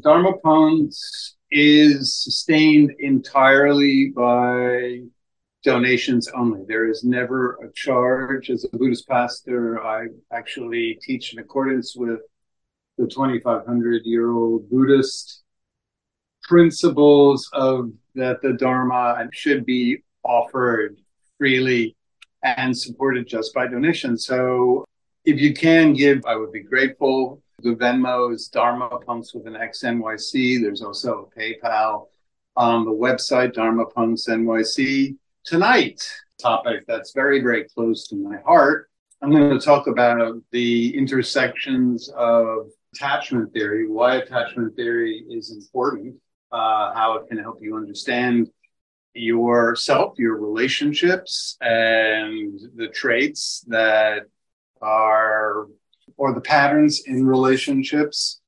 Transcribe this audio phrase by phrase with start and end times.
[0.00, 5.00] Dharma Punx is sustained entirely by
[5.62, 6.64] donations only.
[6.66, 8.50] There is never a charge.
[8.50, 12.20] As a Buddhist pastor, I actually teach in accordance with
[12.98, 15.42] the 2,500 year old Buddhist
[16.42, 20.96] principles of that the Dharma should be offered
[21.38, 21.96] freely
[22.42, 24.16] and supported just by donation.
[24.16, 24.84] So
[25.24, 27.42] if you can give, I would be grateful.
[27.62, 30.60] The Venmo is Dharma Punx with an X NYC.
[30.60, 32.08] There's also a PayPal
[32.54, 35.16] on the website, Dharma Punx NYC.
[35.42, 36.06] Tonight,
[36.38, 38.90] topic that's very, very close to my heart.
[39.22, 46.16] I'm going to talk about the intersections of attachment theory, why attachment theory is important,
[46.52, 48.50] uh, how it can help you understand
[49.14, 54.26] yourself, your relationships, and the traits that
[54.82, 55.68] are,
[56.16, 58.40] or the patterns in relationships.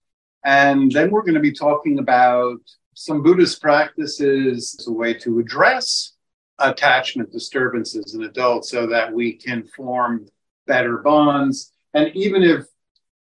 [0.44, 2.58] And then we're going to be talking about
[2.94, 6.14] some Buddhist practices as a way to address
[6.58, 10.26] attachment disturbances in adults so that we can form
[10.66, 11.72] better bonds.
[11.94, 12.64] And even if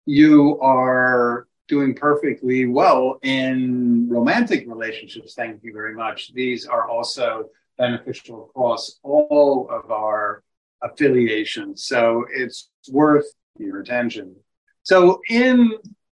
[0.06, 6.34] you are doing perfectly well in romantic relationships, thank you very much.
[6.34, 10.44] These are also beneficial across all of our
[10.82, 11.84] affiliations.
[11.84, 13.26] So it's worth
[13.66, 14.36] your attention.
[14.84, 15.74] So in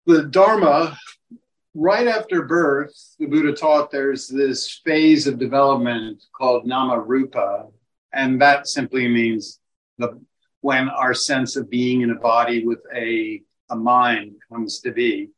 [0.05, 0.97] the Dharma,
[1.73, 7.67] right after birth, the Buddha taught there's this phase of development called nama rupa,
[8.13, 9.59] and that simply means
[9.97, 10.19] the
[10.61, 15.29] when our sense of being in a body with a, a mind comes to be.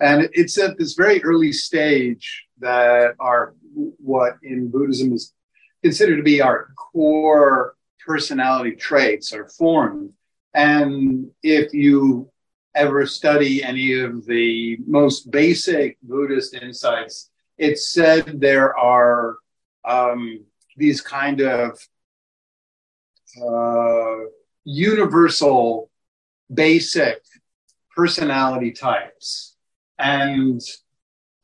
[0.00, 5.34] And it's at this very early stage that our what in Buddhism is
[5.82, 10.12] considered to be our core personality traits are formed.
[10.54, 12.30] And if you
[12.74, 19.36] ever study any of the most basic Buddhist insights, it's said there are
[19.84, 20.44] um,
[20.76, 21.78] these kind of
[23.42, 24.16] uh,
[24.64, 25.90] universal,
[26.52, 27.22] basic
[27.94, 29.56] personality types.
[29.98, 30.60] And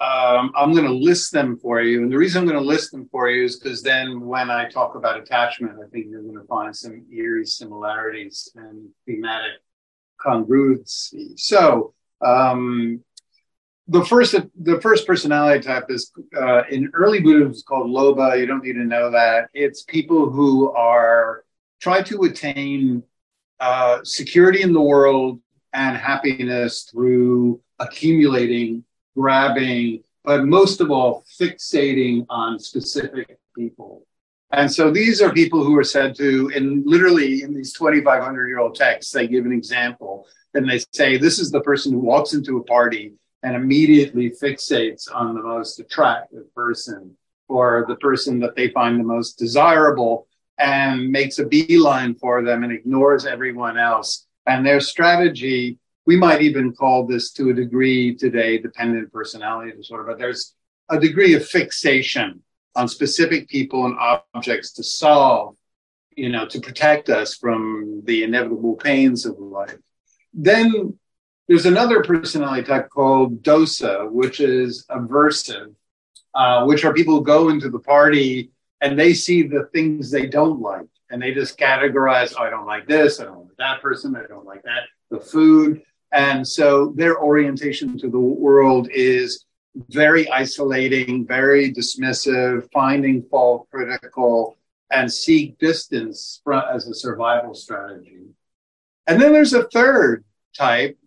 [0.00, 2.03] um, I'm going to list them for you.
[2.03, 4.69] And the reason I'm going to list them for you is because then when I
[4.69, 9.60] talk about attachment, I think you're going to find some eerie similarities and thematic
[10.25, 11.38] congruency.
[11.38, 13.03] So, um,
[13.88, 18.38] the first the first personality type is uh, in early Buddhism is called lobha.
[18.38, 19.48] You don't need to know that.
[19.54, 21.44] It's people who are
[21.81, 23.03] try to attain
[23.60, 25.41] uh, security in the world
[25.72, 28.84] and happiness through accumulating
[29.19, 34.06] grabbing, but most of all, fixating on specific people.
[34.53, 38.61] And so these are people who are said to, and literally in these 2,500 year
[38.61, 42.33] old texts, they give an example and they say, this is the person who walks
[42.33, 47.17] into a party and immediately fixates on the most attractive person
[47.49, 50.27] or the person that they find the most desirable
[50.59, 54.27] and makes a beeline for them and ignores everyone else.
[54.47, 60.04] And their strategy we might even call this to a degree today dependent personality disorder,
[60.04, 60.54] but there's
[60.88, 62.42] a degree of fixation
[62.74, 63.94] on specific people and
[64.32, 65.54] objects to solve,
[66.16, 69.76] you know, to protect us from the inevitable pains of life.
[70.32, 70.98] Then
[71.46, 75.75] there's another personality type called dosa, which is aversive,
[76.34, 80.26] uh, which are people who go into the party and they see the things they
[80.26, 83.82] don't like and they just categorize, oh, I don't like this, I don't like that
[83.82, 85.82] person, I don't like that, the food.
[86.12, 89.44] And so their orientation to the world is
[89.91, 94.56] very isolating, very dismissive, finding fault critical,
[94.91, 96.41] and seek distance
[96.72, 98.24] as a survival strategy.
[99.06, 100.24] And then there's a third
[100.56, 100.98] type,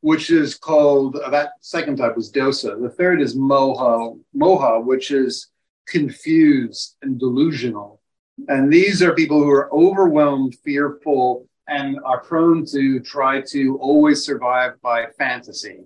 [0.00, 2.80] which is called uh, that second type was dosa.
[2.80, 5.48] The third is moha, moha, which is
[5.86, 8.00] confused and delusional.
[8.48, 14.24] And these are people who are overwhelmed, fearful, and are prone to try to always
[14.24, 15.80] survive by fantasy,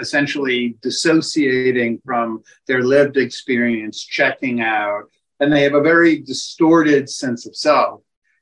[0.00, 5.04] essentially dissociating from their lived experience, checking out,
[5.40, 8.00] and they have a very distorted sense of self.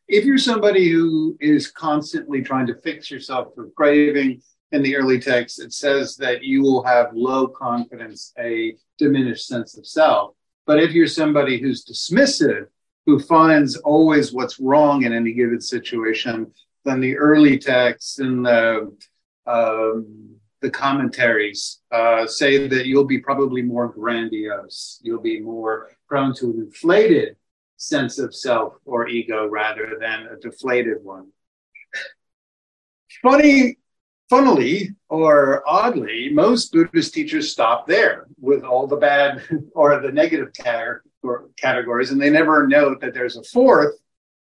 [0.09, 4.41] If you're somebody who is constantly trying to fix yourself for craving,
[4.73, 9.77] in the early text, it says that you will have low confidence, a diminished sense
[9.79, 10.35] of self.
[10.67, 12.67] But if you're somebody who's dismissive,
[13.07, 16.53] who finds always what's wrong in any given situation,
[16.85, 18.93] then the early texts and the
[19.47, 25.01] um, the commentaries uh, say that you'll be probably more grandiose.
[25.03, 27.37] You'll be more prone to an inflated
[27.77, 31.29] sense of self or ego rather than a deflated one.
[33.23, 33.77] Funny
[34.29, 39.43] funnily or oddly, most Buddhist teachers stop there with all the bad
[39.75, 40.53] or the negative
[41.59, 43.95] categories, and they never note that there's a fourth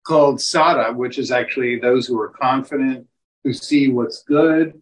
[0.05, 3.07] called saddha, which is actually those who are confident,
[3.43, 4.81] who see what's good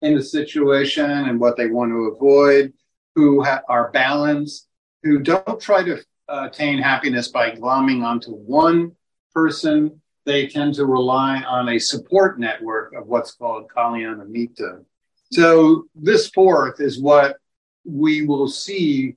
[0.00, 2.72] in the situation and what they want to avoid,
[3.14, 4.68] who ha- are balanced,
[5.02, 5.98] who don't try to
[6.28, 8.92] uh, attain happiness by glomming onto one
[9.34, 10.00] person.
[10.24, 14.84] They tend to rely on a support network of what's called Kalyana Mitta.
[15.32, 17.36] So, this fourth is what
[17.84, 19.16] we will see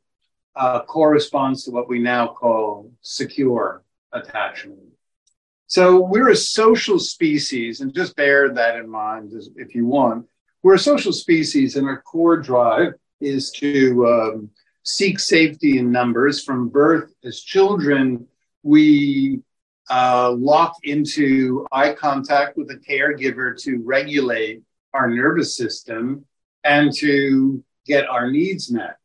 [0.56, 4.80] uh, corresponds to what we now call secure attachment.
[5.68, 10.28] So, we're a social species, and just bear that in mind if you want.
[10.64, 14.50] We're a social species, and our core drive is to um,
[14.84, 16.44] seek safety in numbers.
[16.44, 18.28] From birth, as children,
[18.64, 19.42] we
[19.90, 24.64] uh, lock into eye contact with a caregiver to regulate
[24.94, 26.26] our nervous system
[26.64, 28.98] and to get our needs met.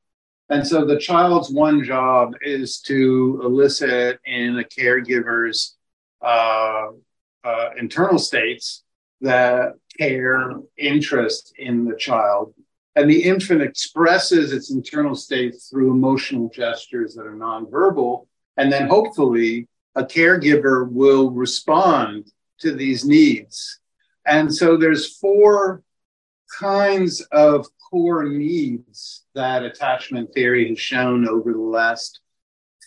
[0.51, 5.77] And so the child's one job is to elicit in a caregiver's
[6.21, 6.89] uh,
[7.45, 8.83] uh, internal states
[9.21, 12.53] that care, interest in the child.
[12.97, 18.27] And the infant expresses its internal states through emotional gestures that are nonverbal.
[18.57, 23.79] And then hopefully a caregiver will respond to these needs.
[24.27, 25.83] And so there's four
[26.59, 32.21] kinds of core needs that attachment theory has shown over the last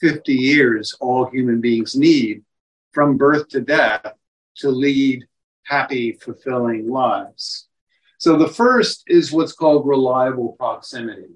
[0.01, 2.43] 50 years all human beings need
[2.91, 4.13] from birth to death
[4.57, 5.25] to lead
[5.63, 7.67] happy, fulfilling lives.
[8.17, 11.35] So the first is what's called reliable proximity.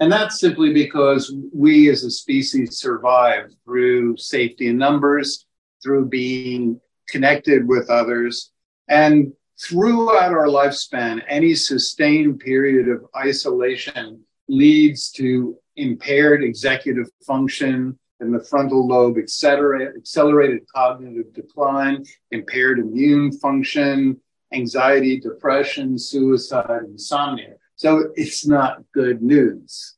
[0.00, 5.46] And that's simply because we as a species survive through safety in numbers,
[5.82, 8.50] through being connected with others.
[8.88, 18.30] And throughout our lifespan, any sustained period of isolation leads to impaired executive function in
[18.30, 24.20] the frontal lobe, accelerated, accelerated cognitive decline, impaired immune function,
[24.52, 27.54] anxiety, depression, suicide, insomnia.
[27.76, 29.96] So it's not good news.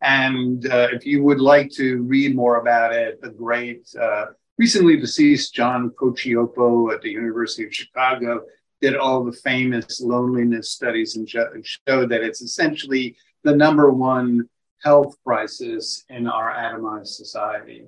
[0.00, 4.26] And uh, if you would like to read more about it, the great, uh,
[4.56, 8.42] recently deceased John Cacioppo at the University of Chicago
[8.80, 14.48] did all the famous loneliness studies and showed that it's essentially the number one
[14.82, 17.86] health crisis in our atomized society.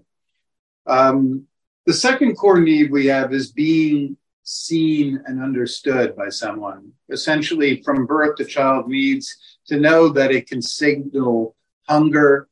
[0.87, 1.47] Um,
[1.87, 6.93] the second core need we have is being seen and understood by someone.
[7.09, 9.37] Essentially, from birth, the child needs
[9.67, 11.55] to know that it can signal
[11.89, 12.49] hunger,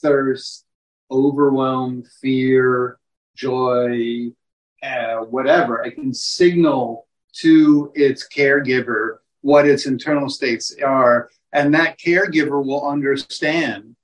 [0.00, 0.64] thirst,
[1.10, 2.98] overwhelm, fear,
[3.34, 4.30] joy,
[4.82, 5.82] uh, whatever.
[5.82, 12.86] It can signal to its caregiver what its internal states are, and that caregiver will
[12.86, 13.96] understand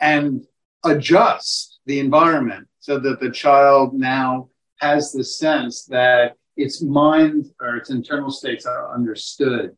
[0.00, 0.46] and
[0.84, 4.48] adjust the environment so that the child now
[4.80, 9.76] has the sense that its mind or its internal states are understood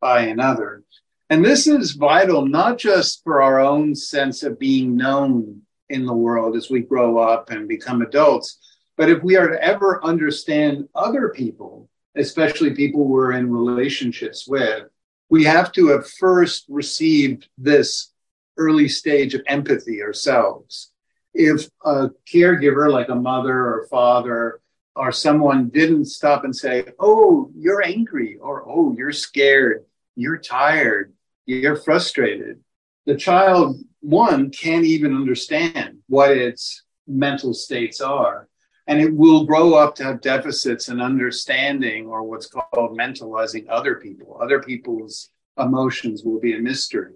[0.00, 0.82] by another.
[1.28, 6.14] And this is vital, not just for our own sense of being known in the
[6.14, 8.58] world as we grow up and become adults,
[8.96, 14.84] but if we are to ever understand other people, especially people we're in relationships with,
[15.28, 18.12] we have to have first received this
[18.56, 20.92] early stage of empathy ourselves.
[21.34, 24.60] If a caregiver, like a mother or father,
[24.94, 31.12] or someone didn't stop and say, Oh, you're angry, or Oh, you're scared, you're tired,
[31.44, 32.60] you're frustrated,
[33.06, 38.48] the child, one, can't even understand what its mental states are.
[38.86, 43.96] And it will grow up to have deficits in understanding or what's called mentalizing other
[43.96, 44.38] people.
[44.40, 47.14] Other people's emotions will be a mystery.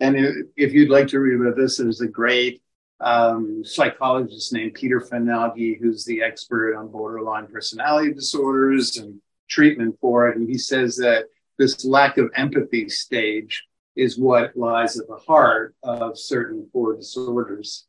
[0.00, 0.16] And
[0.56, 2.62] if you'd like to read about this, there's a great
[3.00, 10.28] um, psychologist named Peter Fonagy, who's the expert on borderline personality disorders and treatment for
[10.28, 10.36] it.
[10.36, 11.26] And he says that
[11.58, 13.64] this lack of empathy stage
[13.94, 17.86] is what lies at the heart of certain core disorders.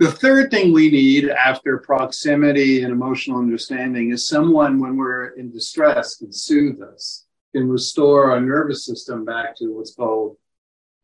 [0.00, 5.50] The third thing we need after proximity and emotional understanding is someone, when we're in
[5.50, 10.38] distress, can soothe us, can restore our nervous system back to what's called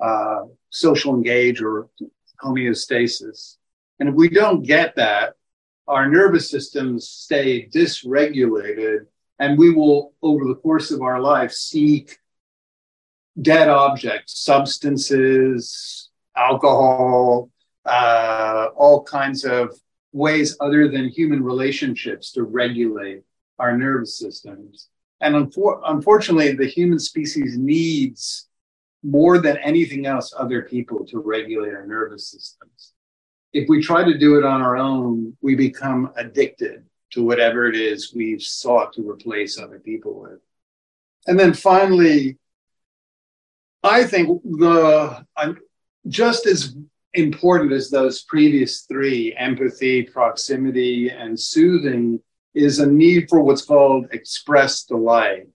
[0.00, 1.90] uh, social engage or
[2.42, 3.58] homeostasis.
[4.00, 5.34] And if we don't get that,
[5.86, 9.00] our nervous systems stay dysregulated,
[9.38, 12.16] and we will, over the course of our life, seek
[13.42, 17.50] dead objects, substances, alcohol,
[17.86, 19.72] uh, all kinds of
[20.12, 23.22] ways other than human relationships to regulate
[23.58, 24.88] our nervous systems.
[25.20, 28.48] And unfor- unfortunately, the human species needs
[29.02, 32.92] more than anything else other people to regulate our nervous systems.
[33.52, 37.76] If we try to do it on our own, we become addicted to whatever it
[37.76, 40.40] is we've sought to replace other people with.
[41.26, 42.36] And then finally,
[43.82, 45.54] I think the uh,
[46.08, 46.74] just as
[47.16, 52.20] important as those previous three empathy, proximity, and soothing
[52.54, 55.48] is a need for what's called express delight.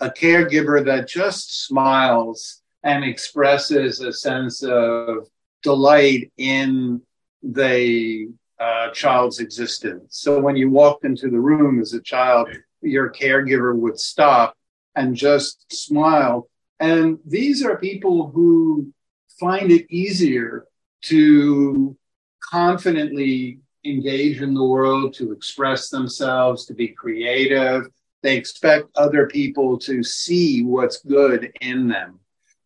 [0.00, 5.28] A caregiver that just smiles and expresses a sense of
[5.62, 7.02] delight in
[7.42, 8.28] the
[8.60, 10.18] uh, child's existence.
[10.20, 12.48] So when you walked into the room as a child,
[12.80, 14.56] your caregiver would stop
[14.94, 16.48] and just smile.
[16.80, 18.92] And these are people who
[19.38, 20.67] find it easier
[21.02, 21.96] to
[22.40, 27.88] confidently engage in the world, to express themselves, to be creative.
[28.22, 32.18] They expect other people to see what's good in them.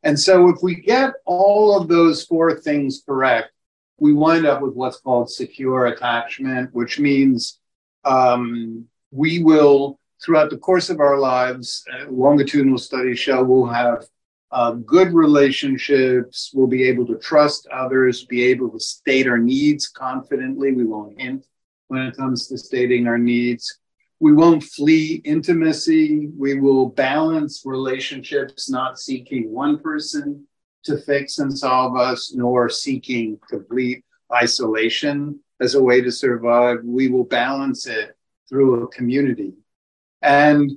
[0.02, 3.52] And so, if we get all of those four things correct,
[3.98, 7.60] we wind up with what's called secure attachment, which means
[8.04, 14.04] um, we will, throughout the course of our lives, uh, longitudinal studies show we'll have
[14.52, 16.52] uh, good relationships.
[16.54, 20.72] We'll be able to trust others, be able to state our needs confidently.
[20.72, 21.46] We won't hint
[21.88, 23.78] when it comes to stating our needs.
[24.20, 26.28] We won't flee intimacy.
[26.38, 30.46] We will balance relationships, not seeking one person
[30.84, 36.78] to fix and solve us, nor seeking complete isolation as a way to survive.
[36.84, 38.16] We will balance it
[38.48, 39.54] through a community.
[40.20, 40.70] And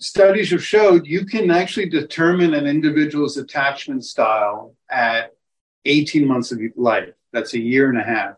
[0.00, 5.34] studies have showed you can actually determine an individual's attachment style at
[5.84, 7.10] 18 months of life.
[7.32, 8.34] That's a year and a half.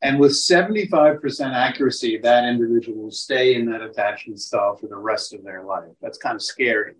[0.00, 5.34] And with 75% accuracy, that individual will stay in that attachment style for the rest
[5.34, 5.90] of their life.
[6.00, 6.94] That's kind of scary.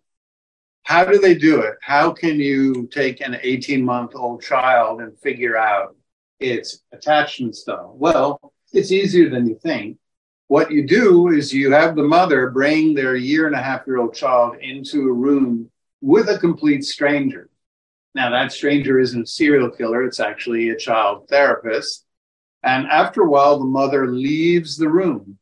[0.82, 1.74] How do they do it?
[1.80, 5.94] How can you take an 18 month old child and figure out
[6.40, 7.94] its attachment style?
[7.96, 9.98] Well, it's easier than you think
[10.48, 13.98] what you do is you have the mother bring their year and a half year
[13.98, 17.50] old child into a room with a complete stranger.
[18.14, 22.06] Now, that stranger isn't a serial killer, it's actually a child therapist.
[22.62, 25.38] And after a while, the mother leaves the room.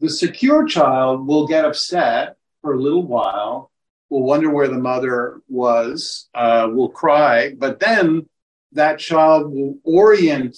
[0.00, 3.70] The secure child will get upset for a little while,
[4.08, 8.28] will wonder where the mother was, uh, will cry, but then
[8.72, 10.56] that child will orient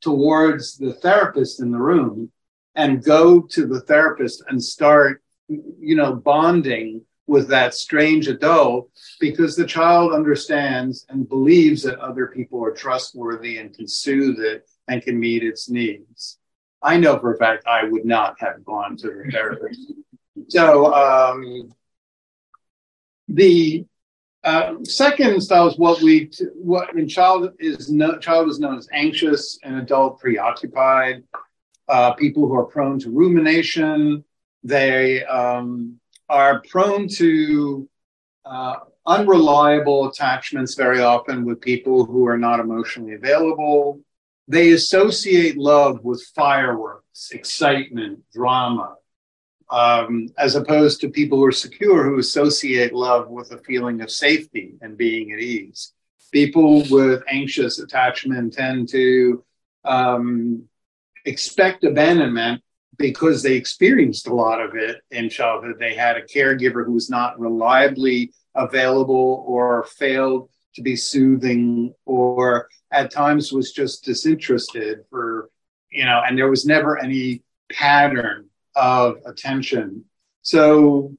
[0.00, 2.30] towards the therapist in the room
[2.74, 9.56] and go to the therapist and start, you know, bonding with that strange adult because
[9.56, 15.02] the child understands and believes that other people are trustworthy and can soothe it and
[15.02, 16.38] can meet its needs.
[16.82, 19.92] I know for a fact I would not have gone to the therapist.
[20.48, 21.72] so um,
[23.28, 23.86] the
[24.44, 28.86] uh, second style is what we what in child is no, child is known as
[28.92, 31.22] anxious and adult preoccupied
[31.88, 34.24] uh, people who are prone to rumination.
[34.62, 37.88] They um, are prone to
[38.44, 38.76] uh,
[39.06, 44.00] unreliable attachments very often with people who are not emotionally available.
[44.48, 48.96] They associate love with fireworks, excitement, drama,
[49.70, 54.10] um, as opposed to people who are secure who associate love with a feeling of
[54.10, 55.92] safety and being at ease.
[56.32, 59.44] People with anxious attachment tend to
[59.84, 60.68] um,
[61.24, 62.62] expect abandonment
[62.96, 65.76] because they experienced a lot of it in childhood.
[65.78, 72.68] They had a caregiver who was not reliably available or failed to be soothing or
[72.92, 75.50] at times was just disinterested for,
[75.90, 80.04] you know, and there was never any pattern of attention.
[80.42, 81.16] So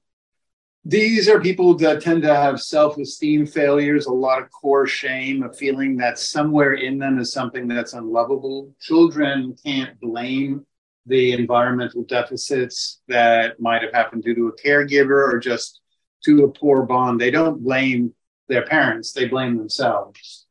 [0.88, 5.42] these are people that tend to have self esteem failures, a lot of core shame,
[5.42, 8.72] a feeling that somewhere in them is something that's unlovable.
[8.80, 10.64] Children can't blame
[11.08, 15.82] the environmental deficits that might have happened due to a caregiver or just
[16.24, 17.20] to a poor bond.
[17.20, 18.14] They don't blame
[18.48, 20.46] their parents, they blame themselves.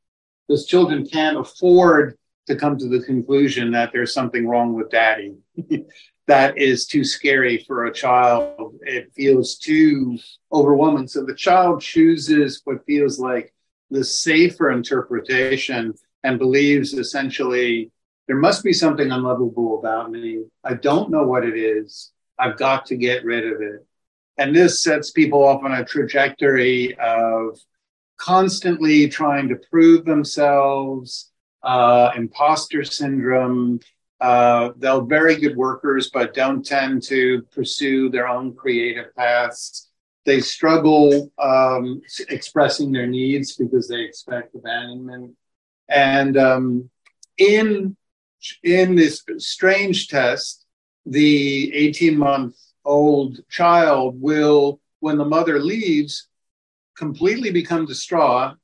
[0.49, 5.37] Because children can't afford to come to the conclusion that there's something wrong with daddy.
[6.27, 8.75] that is too scary for a child.
[8.83, 10.19] It feels too
[10.53, 11.09] overwhelming.
[11.09, 13.53] So the child chooses what feels like
[13.91, 17.91] the safer interpretation and believes essentially
[18.27, 20.45] there must be something unlovable about me.
[20.65, 22.11] I don't know what it is.
[22.39, 23.87] I've got to get rid of it.
[24.39, 27.59] And this sets people off on a trajectory of
[28.17, 31.31] constantly trying to prove themselves,
[31.63, 33.81] uh, imposter syndrome,
[34.21, 39.91] Uh, they're very good workers, but don't tend to pursue their own creative paths.
[40.25, 45.37] They struggle um, expressing their needs because they expect abandonment.
[45.89, 46.91] And um,
[47.37, 47.97] in
[48.63, 50.65] in this strange test,
[51.07, 56.29] the 18 month old child will, when the mother leaves,
[56.97, 58.57] completely become distraught,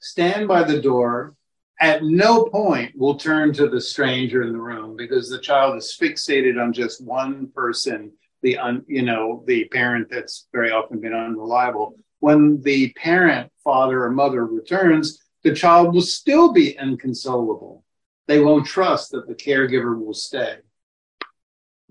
[0.00, 1.34] stand by the door,
[1.80, 5.96] at no point will turn to the stranger in the room because the child is
[5.98, 11.14] fixated on just one person the un, you know the parent that's very often been
[11.14, 11.94] unreliable.
[12.20, 17.82] When the parent father or mother returns the child will still be inconsolable.
[18.28, 20.56] They won't trust that the caregiver will stay.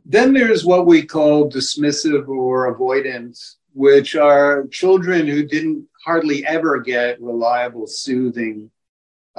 [0.06, 6.80] Then there's what we call dismissive or avoidance which are children who didn't hardly ever
[6.80, 8.70] get reliable soothing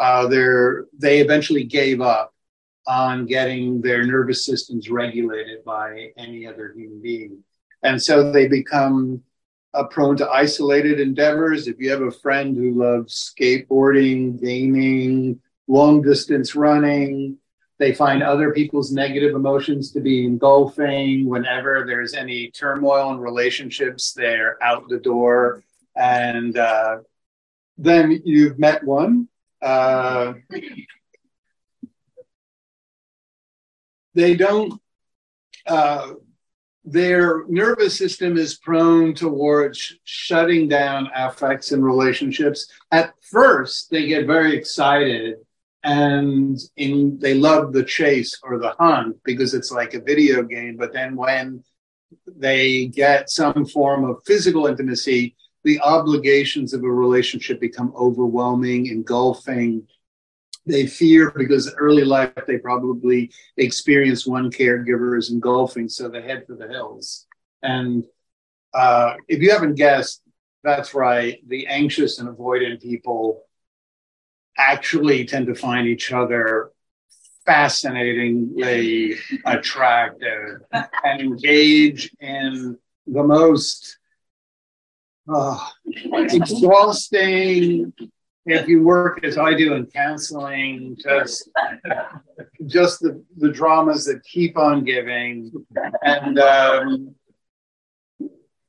[0.00, 2.32] uh, they eventually gave up
[2.86, 7.44] on getting their nervous systems regulated by any other human being.
[7.82, 9.22] And so they become
[9.74, 11.68] uh, prone to isolated endeavors.
[11.68, 17.36] If you have a friend who loves skateboarding, gaming, long distance running,
[17.78, 21.28] they find other people's negative emotions to be engulfing.
[21.28, 25.62] Whenever there's any turmoil in relationships, they're out the door.
[25.94, 26.98] And uh,
[27.76, 29.28] then you've met one
[29.62, 30.34] uh,
[34.14, 34.80] they don't,
[35.66, 36.12] uh,
[36.84, 42.66] their nervous system is prone towards shutting down affects and relationships.
[42.90, 45.36] At first, they get very excited
[45.82, 50.76] and in, they love the chase or the hunt because it's like a video game.
[50.76, 51.62] But then when
[52.26, 59.86] they get some form of physical intimacy, the obligations of a relationship become overwhelming, engulfing.
[60.66, 66.44] They fear because early life they probably experienced one caregiver as engulfing, so they head
[66.46, 67.26] for the hills.
[67.62, 68.04] And
[68.72, 70.22] uh, if you haven't guessed,
[70.62, 71.38] that's right.
[71.48, 73.42] The anxious and avoidant people
[74.56, 76.70] actually tend to find each other
[77.46, 83.98] fascinatingly attractive and engage in the most
[85.32, 87.92] uh, exhausting
[88.46, 91.50] if you work as I do in counseling, just
[92.66, 95.52] just the, the dramas that keep on giving.
[96.02, 97.14] And um,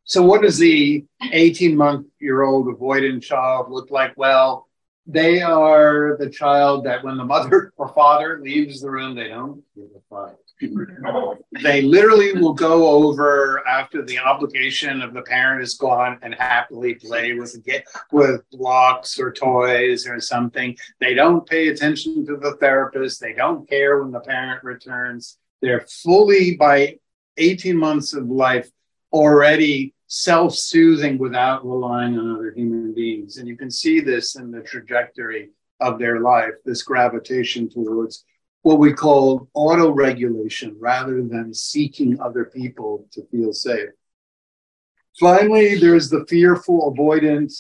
[0.04, 4.14] so, what does the 18 month year old avoidant child look like?
[4.18, 4.68] Well,
[5.08, 9.64] they are the child that when the mother or father leaves the room, they don't
[9.76, 10.38] give a fuck.
[11.64, 16.96] They literally will go over after the obligation of the parent is gone and happily
[16.96, 17.56] play with
[18.12, 20.78] with blocks or toys or something.
[21.00, 23.20] They don't pay attention to the therapist.
[23.20, 25.38] They don't care when the parent returns.
[25.62, 26.98] They're fully by
[27.38, 28.70] 18 months of life
[29.12, 33.38] already self-soothing without relying on other human beings.
[33.38, 38.26] And you can see this in the trajectory of their life, this gravitation towards
[38.64, 43.90] what we call auto regulation rather than seeking other people to feel safe.
[45.20, 47.52] Finally, there's the fearful, avoidant,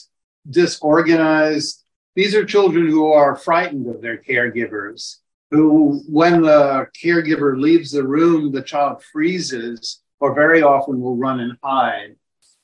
[0.50, 1.84] disorganized.
[2.16, 5.18] These are children who are frightened of their caregivers,
[5.50, 11.40] who, when the caregiver leaves the room, the child freezes or very often will run
[11.40, 12.16] and hide,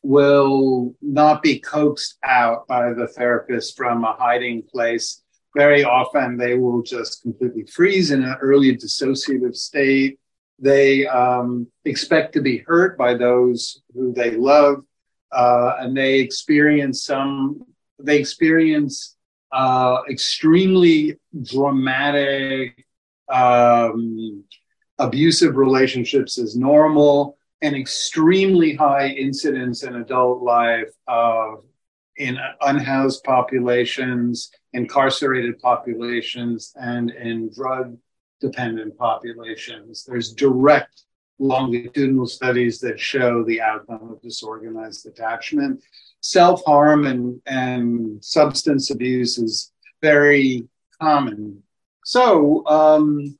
[0.04, 5.23] will not be coaxed out by the therapist from a hiding place
[5.58, 10.20] very often they will just completely freeze in an early dissociative state.
[10.60, 14.84] They um, expect to be hurt by those who they love,
[15.32, 17.63] uh, and they experience some.
[18.00, 19.15] They experience
[19.52, 22.86] uh, extremely dramatic,
[23.28, 24.43] um,
[25.00, 31.63] abusive relationships as normal, and extremely high incidence in adult life of
[32.17, 37.98] in unhoused populations, incarcerated populations, and in drug
[38.40, 40.06] dependent populations.
[40.06, 41.04] There's direct
[41.40, 45.84] longitudinal studies that show the outcome of disorganized attachment.
[46.22, 50.68] Self harm and, and substance abuse is very
[51.02, 51.63] common.
[52.06, 53.36] So, um,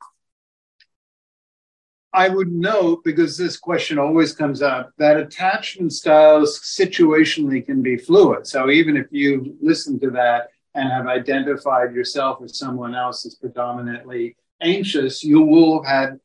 [2.12, 7.96] I would note, because this question always comes up, that attachment styles situationally can be
[7.96, 8.46] fluid.
[8.46, 13.34] So even if you listen to that and have identified yourself as someone else as
[13.34, 16.20] predominantly anxious, you will have had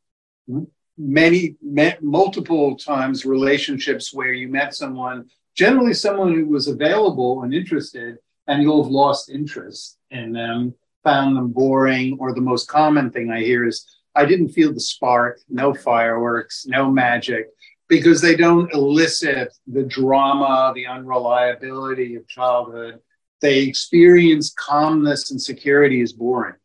[0.95, 1.55] many,
[2.01, 8.61] multiple times relationships where you met someone, generally someone who was available and interested, and
[8.61, 13.39] you'll have lost interest in them, found them boring, or the most common thing I
[13.39, 17.47] hear is I didn't feel the spark, no fireworks, no magic,
[17.87, 22.99] because they don't elicit the drama, the unreliability of childhood.
[23.43, 26.55] They experience calmness and security as boring,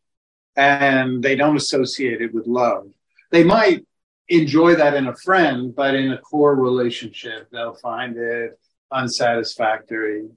[0.55, 2.87] and they don't associate it with love.
[3.31, 3.85] They might
[4.29, 8.57] enjoy that in a friend, but in a core relationship, they'll find it
[8.93, 10.29] unsatisfactory.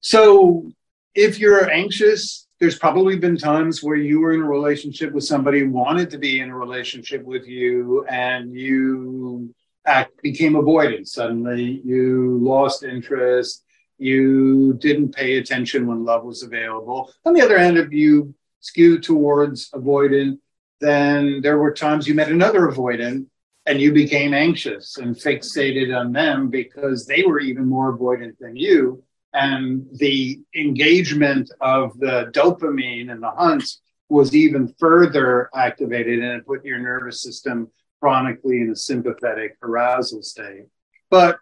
[0.00, 0.72] So
[1.14, 5.60] if you're anxious, there's probably been times where you were in a relationship with somebody
[5.60, 11.06] who wanted to be in a relationship with you and you act, became avoidant.
[11.06, 13.64] Suddenly you lost interest.
[13.98, 17.12] You didn't pay attention when love was available.
[17.24, 20.38] On the other hand, if you skewed towards avoidant,
[20.80, 23.26] then there were times you met another avoidant
[23.66, 28.56] and you became anxious and fixated on them because they were even more avoidant than
[28.56, 29.02] you.
[29.34, 36.46] And the engagement of the dopamine and the hunts was even further activated and it
[36.46, 40.66] put your nervous system chronically in a sympathetic arousal state.
[41.10, 41.38] But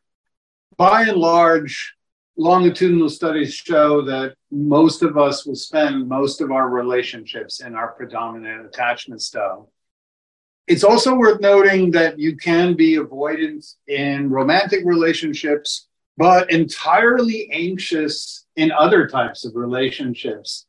[0.76, 1.95] by and large,
[2.36, 7.92] longitudinal studies show that most of us will spend most of our relationships in our
[7.92, 9.70] predominant attachment style.
[10.66, 18.46] It's also worth noting that you can be avoidant in romantic relationships, but entirely anxious
[18.56, 20.66] in other types of relationships.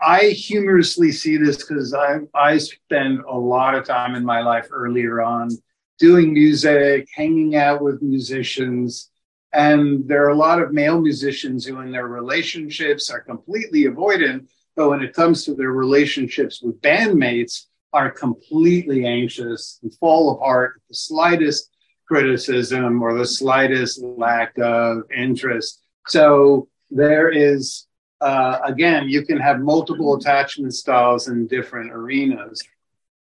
[0.00, 4.68] I humorously see this because I, I spend a lot of time in my life
[4.70, 5.50] earlier on
[5.98, 9.10] doing music, hanging out with musicians.
[9.52, 14.48] And there are a lot of male musicians who, in their relationships, are completely avoidant.
[14.76, 20.74] But when it comes to their relationships with bandmates, are completely anxious and fall apart
[20.76, 21.70] at the slightest
[22.06, 25.82] criticism or the slightest lack of interest.
[26.06, 27.86] So there is,
[28.20, 32.62] uh, again, you can have multiple attachment styles in different arenas.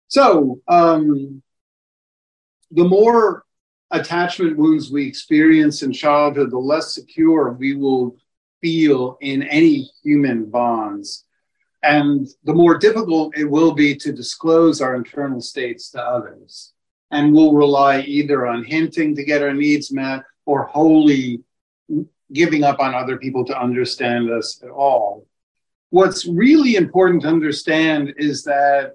[0.09, 1.42] So um,
[2.70, 3.44] the more
[3.92, 8.16] attachment wounds we experience in childhood, the less secure we will
[8.61, 11.24] feel in any human bonds.
[11.83, 16.72] And the more difficult it will be to disclose our internal states to others.
[17.11, 21.42] And we'll rely either on hinting to get our needs met or wholly
[22.33, 25.26] giving up on other people to understand us at all.
[25.90, 28.94] What's really important to understand is that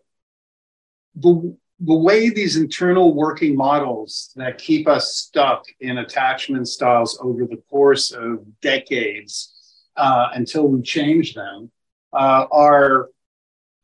[1.13, 7.45] the, the way these internal working models that keep us stuck in attachment styles over
[7.45, 9.53] the course of decades
[9.95, 11.71] uh, until we change them
[12.13, 13.09] uh, are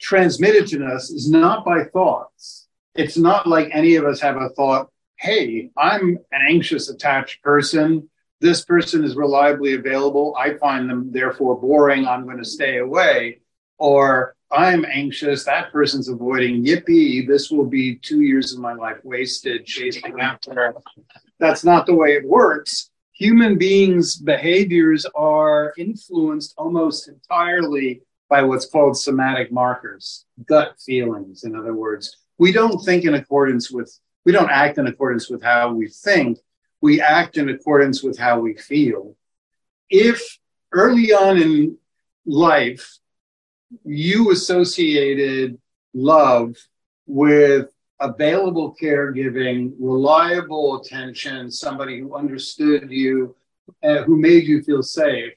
[0.02, 2.68] transmitted to us is not by thoughts.
[2.96, 8.10] It's not like any of us have a thought, hey, I'm an anxious attached person.
[8.42, 10.36] This person is reliably available.
[10.38, 12.08] I find them therefore boring.
[12.08, 13.40] I'm going to stay away.
[13.78, 15.44] Or I'm anxious.
[15.46, 16.64] That person's avoiding.
[16.64, 20.76] Yippee, this will be two years of my life wasted chasing after.
[21.40, 22.92] That's not the way it works.
[23.14, 31.56] Human beings' behaviors are influenced almost entirely by what's called somatic markers, gut feelings, in
[31.56, 32.18] other words.
[32.38, 33.92] We don't think in accordance with,
[34.24, 36.40] we don't act in accordance with how we think,
[36.82, 39.16] we act in accordance with how we feel.
[39.90, 40.40] If
[40.72, 41.78] early on in
[42.26, 42.98] life,
[43.84, 45.58] you associated
[45.94, 46.56] love
[47.06, 53.36] with available caregiving, reliable attention, somebody who understood you,
[53.84, 55.34] uh, who made you feel safe,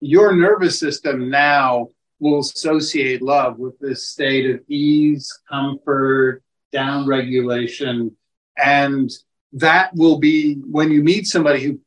[0.00, 1.88] your nervous system now
[2.18, 8.16] will associate love with this state of ease, comfort, down regulation.
[8.56, 9.10] And
[9.52, 11.80] that will be when you meet somebody who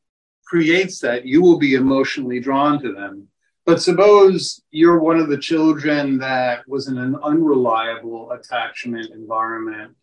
[0.45, 3.27] creates that, you will be emotionally drawn to them.
[3.65, 9.95] But suppose you're one of the children that was in an unreliable attachment environment.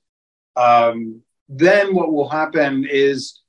[0.57, 3.41] Um, then what will happen is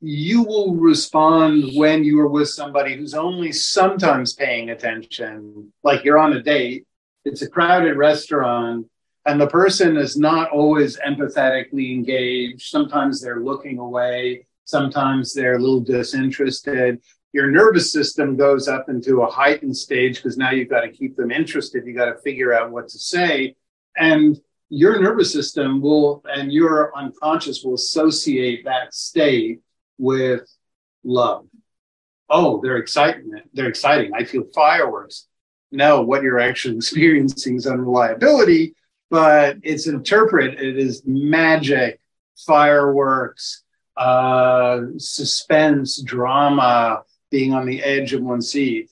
[0.00, 6.18] you will respond when you are with somebody who's only sometimes paying attention, like you're
[6.18, 6.86] on a date,
[7.24, 8.86] it's a crowded restaurant,
[9.26, 12.68] and the person is not always empathetically engaged.
[12.68, 17.00] Sometimes they're looking away, sometimes they're a little disinterested.
[17.32, 21.16] Your nervous system goes up into a heightened stage because now you've got to keep
[21.16, 21.86] them interested.
[21.86, 23.54] You got to figure out what to say.
[23.96, 29.60] And your nervous system will, and your unconscious will associate that state
[29.98, 30.48] with
[31.04, 31.46] love.
[32.30, 33.32] Oh, they're exciting.
[33.54, 34.12] They're exciting.
[34.14, 35.26] I feel fireworks.
[35.70, 38.74] No, what you're actually experiencing is unreliability,
[39.10, 42.00] but it's interpreted as magic,
[42.46, 43.62] fireworks,
[43.96, 48.90] uh, suspense, drama, being on the edge of one's seat.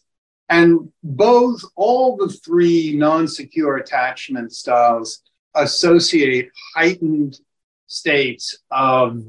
[0.49, 5.23] And both, all the three non secure attachment styles
[5.55, 7.41] associate heightened
[7.87, 9.23] states of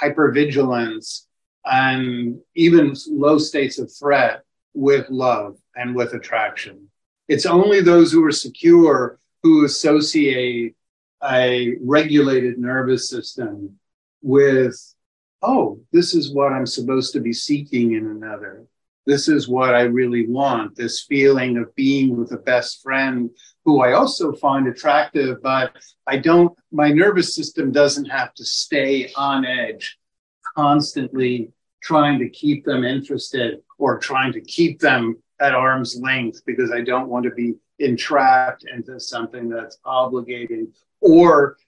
[0.00, 1.26] hypervigilance
[1.64, 4.42] and even low states of threat
[4.74, 6.88] with love and with attraction.
[7.28, 10.74] It's only those who are secure who associate
[11.22, 13.78] a regulated nervous system
[14.22, 14.93] with,
[15.44, 18.64] oh, this is what I'm supposed to be seeking in another.
[19.06, 23.28] This is what I really want this feeling of being with a best friend
[23.64, 25.76] who I also find attractive, but
[26.06, 29.98] I don't, my nervous system doesn't have to stay on edge,
[30.56, 31.52] constantly
[31.82, 36.80] trying to keep them interested or trying to keep them at arm's length because I
[36.80, 40.68] don't want to be entrapped into something that's obligating
[41.00, 41.58] or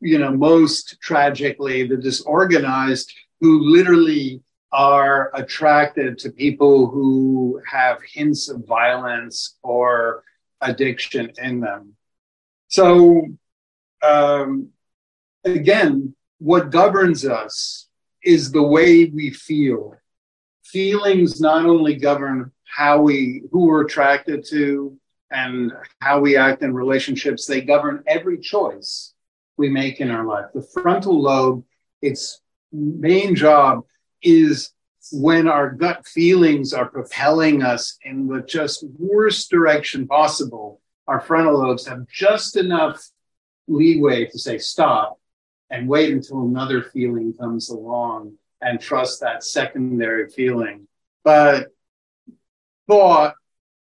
[0.00, 8.48] you know most tragically the disorganized who literally are attracted to people who have hints
[8.48, 10.24] of violence or
[10.60, 11.94] addiction in them.
[12.68, 13.26] So
[14.02, 14.70] um,
[15.44, 17.88] again what governs us
[18.22, 19.96] is the way we feel.
[20.64, 24.98] Feelings not only govern how we who we're attracted to
[25.30, 29.13] and how we act in relationships they govern every choice
[29.56, 30.46] we make in our life.
[30.54, 31.64] The frontal lobe
[32.02, 32.40] its
[32.72, 33.84] main job
[34.22, 34.72] is
[35.12, 41.58] when our gut feelings are propelling us in the just worst direction possible our frontal
[41.58, 43.10] lobes have just enough
[43.68, 45.18] leeway to say stop
[45.70, 50.86] and wait until another feeling comes along and trust that secondary feeling.
[51.22, 51.68] But
[52.86, 53.34] thought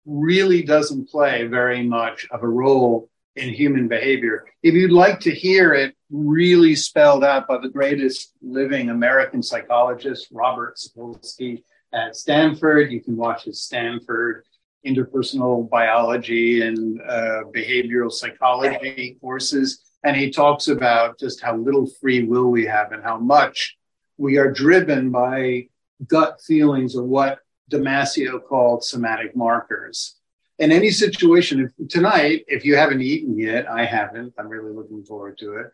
[0.07, 4.47] really doesn't play very much of a role in human behavior.
[4.63, 10.29] If you'd like to hear it really spelled out by the greatest living American psychologist,
[10.33, 11.63] Robert Sapolsky
[11.93, 14.45] at Stanford, you can watch his Stanford
[14.87, 19.83] interpersonal biology and uh, behavioral psychology courses.
[20.03, 23.77] And he talks about just how little free will we have and how much
[24.17, 25.69] we are driven by
[26.07, 27.41] gut feelings or what
[27.71, 30.17] Damasio called somatic markers.
[30.61, 35.03] In any situation, if, tonight, if you haven't eaten yet, I haven't, I'm really looking
[35.03, 35.73] forward to it.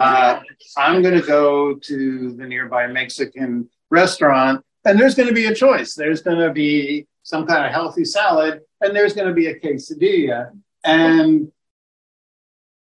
[0.00, 0.40] Uh,
[0.76, 5.54] I'm going to go to the nearby Mexican restaurant, and there's going to be a
[5.54, 5.94] choice.
[5.94, 9.58] There's going to be some kind of healthy salad, and there's going to be a
[9.58, 10.52] quesadilla.
[10.84, 11.50] And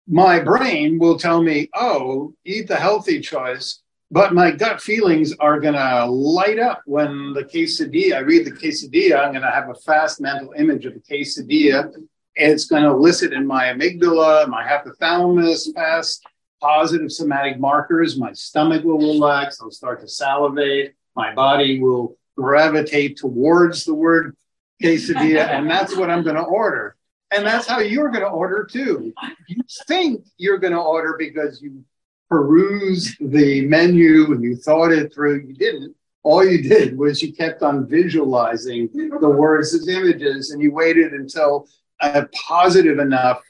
[0.07, 5.59] my brain will tell me, oh, eat the healthy choice but my gut feelings are
[5.59, 9.69] going to light up when the quesadilla, I read the quesadilla, I'm going to have
[9.69, 11.91] a fast mental image of the quesadilla.
[12.35, 16.25] It's going to elicit in my amygdala, my hypothalamus, fast
[16.61, 18.17] positive somatic markers.
[18.17, 19.59] My stomach will relax.
[19.61, 20.95] I'll start to salivate.
[21.15, 24.37] My body will gravitate towards the word
[24.81, 25.49] quesadilla.
[25.49, 26.95] and that's what I'm going to order.
[27.31, 29.13] And that's how you're going to order too.
[29.47, 31.83] You think you're going to order because you
[32.29, 35.45] perused the menu and you thought it through.
[35.47, 35.95] You didn't.
[36.23, 41.13] All you did was you kept on visualizing the words as images and you waited
[41.13, 41.67] until
[42.01, 43.41] a positive enough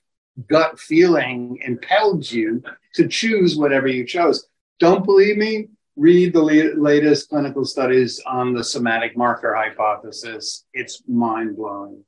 [0.47, 2.61] gut feeling impelled you
[2.93, 4.47] to choose whatever you chose.
[4.79, 5.69] Don't believe me?
[5.95, 10.65] Read the latest clinical studies on the somatic marker hypothesis.
[10.73, 12.03] It's mind blowing.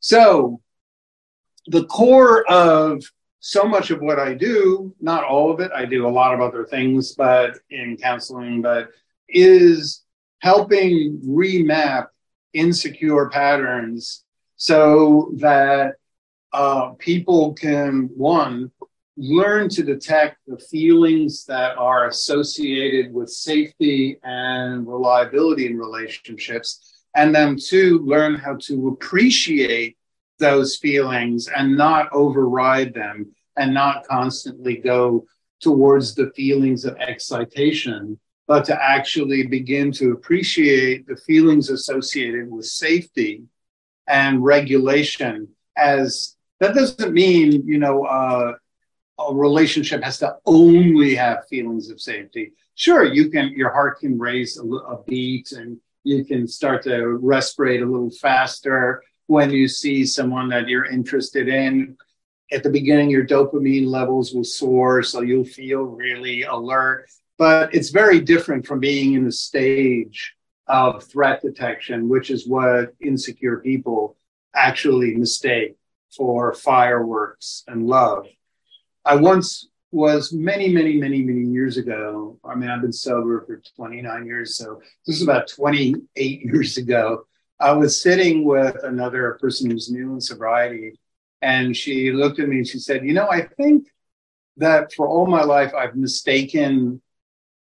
[0.00, 0.60] So,
[1.68, 3.04] the core of
[3.40, 6.40] so much of what I do, not all of it, I do a lot of
[6.40, 8.90] other things, but in counseling, but
[9.28, 10.02] is
[10.40, 12.08] helping remap
[12.52, 14.24] insecure patterns
[14.56, 15.94] so that
[16.52, 18.70] uh, people can, one,
[19.16, 27.34] learn to detect the feelings that are associated with safety and reliability in relationships, and
[27.34, 29.96] then two, learn how to appreciate
[30.40, 35.24] those feelings and not override them and not constantly go
[35.60, 42.64] towards the feelings of excitation, but to actually begin to appreciate the feelings associated with
[42.64, 43.44] safety
[44.08, 48.54] and regulation as that doesn't mean, you know, uh,
[49.18, 52.52] a relationship has to only have feelings of safety.
[52.74, 57.18] Sure, you can, your heart can raise a, a beat and you can start to
[57.22, 61.96] respirate a little faster when you see someone that you're interested in.
[62.50, 67.06] At the beginning, your dopamine levels will soar, so you'll feel really alert.
[67.38, 70.34] But it's very different from being in a stage
[70.66, 74.16] of threat detection, which is what insecure people
[74.52, 75.76] actually mistake
[76.10, 78.26] for fireworks and love.
[79.04, 82.36] I once was many, many, many, many years ago.
[82.44, 87.26] I mean, I've been sober for 29 years, so this is about 28 years ago.
[87.60, 90.98] I was sitting with another person who's new in sobriety,
[91.42, 93.86] and she looked at me and she said, You know, I think
[94.56, 97.02] that for all my life I've mistaken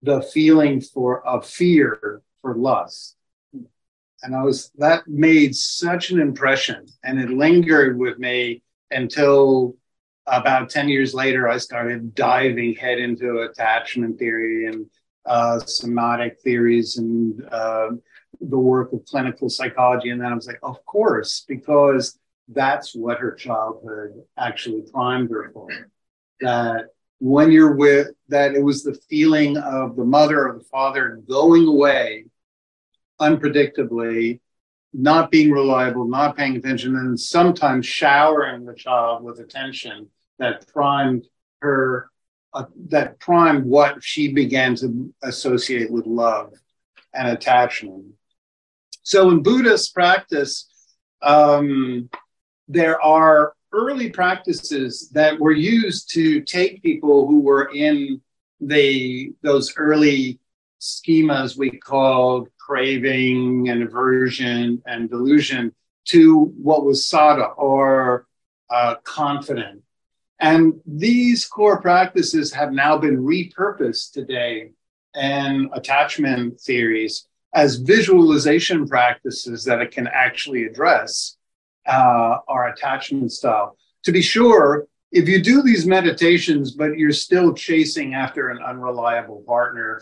[0.02, 3.16] the feeling for of fear for lust.
[4.22, 9.76] And I was that made such an impression and it lingered with me until
[10.26, 14.86] about 10 years later I started diving head into attachment theory and
[15.24, 17.90] uh, somatic theories and uh,
[18.40, 20.10] the work of clinical psychology.
[20.10, 25.50] And then I was like, of course, because that's what her childhood actually primed her
[25.52, 25.68] for.
[26.40, 26.86] That
[27.18, 31.66] when you're with, that it was the feeling of the mother or the father going
[31.66, 32.24] away
[33.20, 34.40] unpredictably,
[34.92, 41.26] not being reliable, not paying attention, and sometimes showering the child with attention that primed
[41.60, 42.10] her,
[42.54, 46.54] uh, that primed what she began to associate with love
[47.12, 48.06] and attachment.
[49.10, 50.68] So in Buddhist practice,
[51.20, 52.08] um,
[52.68, 58.20] there are early practices that were used to take people who were in
[58.60, 60.38] the those early
[60.80, 68.28] schemas we called craving and aversion and delusion to what was saddha or
[68.70, 69.82] uh, confident.
[70.38, 74.70] And these core practices have now been repurposed today
[75.16, 81.36] in attachment theories as visualization practices that it can actually address
[81.86, 83.76] uh, our attachment style.
[84.04, 89.42] To be sure, if you do these meditations, but you're still chasing after an unreliable
[89.46, 90.00] partner,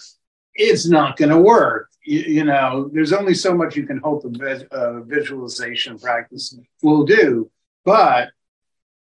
[0.54, 1.88] it's not going to work.
[2.04, 7.04] You, you, know, there's only so much you can hope a, a visualization practice will
[7.04, 7.50] do.
[7.84, 8.28] But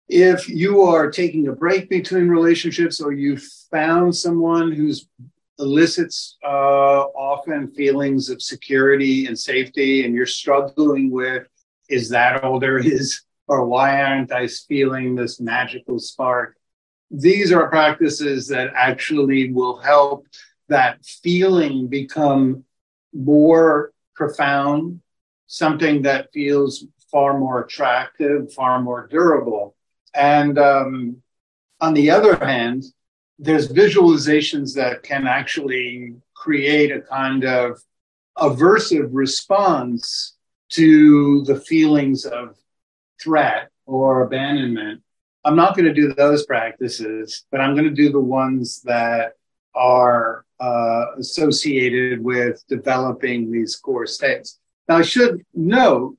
[0.08, 3.38] if you are taking a break between relationships or you
[3.70, 5.08] found someone who's
[5.58, 7.04] elicits uh,
[7.44, 11.46] often feelings of security and safety, and you're struggling with
[11.88, 13.22] is that all there is?
[13.46, 16.56] Or why aren't I feeling this magical spark?
[17.10, 20.26] These are practices that actually will help
[20.70, 22.64] that feeling become
[23.12, 25.02] more profound,
[25.46, 29.76] something that feels far more attractive, far more durable.
[30.14, 31.22] And um,
[31.82, 32.84] on the other hand,
[33.38, 37.80] there's visualizations that can actually create a kind of
[38.36, 40.36] aversive response
[40.68, 42.58] to the feelings of
[43.18, 45.00] threat or abandonment.
[45.42, 49.32] I'm not going to do those practices, but I'm going to do the ones that
[49.74, 54.58] are uh, associated with developing these core states.
[54.86, 56.18] Now, I should note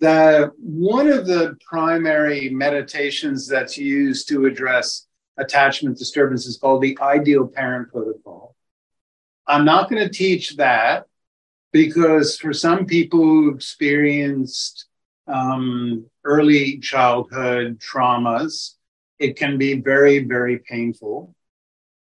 [0.00, 5.06] that one of the primary meditations that's used to address
[5.38, 8.53] attachment disturbance is called the ideal parent protocol.
[9.46, 11.04] I'm not going to teach that
[11.72, 14.86] because for some people who experienced
[15.26, 18.74] um, early childhood traumas,
[19.18, 21.34] it can be very, very painful.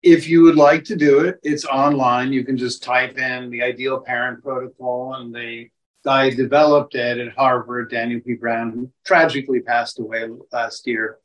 [0.04, 2.34] If you would like to do it, it's online.
[2.34, 5.70] You can just type in the ideal parent protocol, and the
[6.04, 8.34] guy developed it at Harvard, Daniel P.
[8.34, 11.20] Brown, who tragically passed away last year.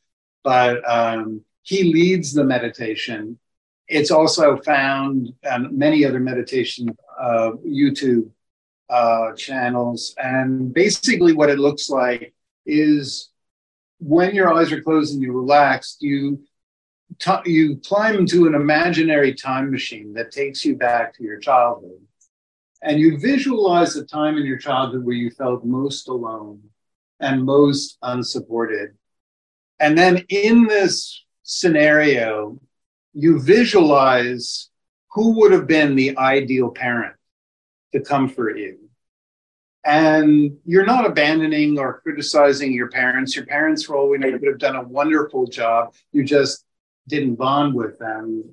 [0.44, 3.38] But um, he leads the meditation.
[3.88, 8.30] It's also found on many other meditation uh, YouTube
[8.88, 10.14] uh, channels.
[10.18, 13.30] And basically, what it looks like is
[13.98, 16.44] when your eyes are closed and you're relaxed, you
[17.18, 22.00] t- you climb into an imaginary time machine that takes you back to your childhood,
[22.82, 26.60] and you visualize a time in your childhood where you felt most alone
[27.20, 28.94] and most unsupported.
[29.80, 32.60] And then in this scenario,
[33.16, 34.68] you visualize
[35.12, 37.16] who would have been the ideal parent
[37.92, 38.78] to comfort you.
[39.86, 43.34] And you're not abandoning or criticizing your parents.
[43.34, 45.94] Your parents, for all we know, could have done a wonderful job.
[46.12, 46.66] You just
[47.08, 48.44] didn't bond with them.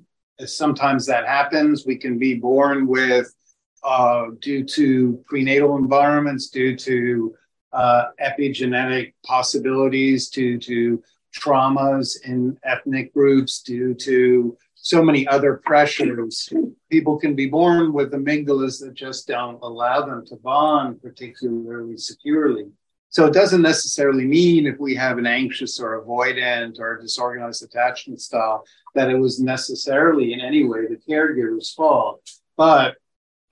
[0.46, 1.84] Sometimes that happens.
[1.84, 3.34] We can be born with,
[3.82, 7.34] uh, due to prenatal environments, due to
[7.74, 11.02] uh, epigenetic possibilities, due to
[11.34, 16.48] traumas in ethnic groups, due to so many other pressures.
[16.90, 22.66] People can be born with amygdalas that just don't allow them to bond particularly securely.
[23.08, 28.20] So it doesn't necessarily mean if we have an anxious or avoidant or disorganized attachment
[28.20, 32.20] style that it was necessarily in any way the caregiver's fault.
[32.56, 32.96] But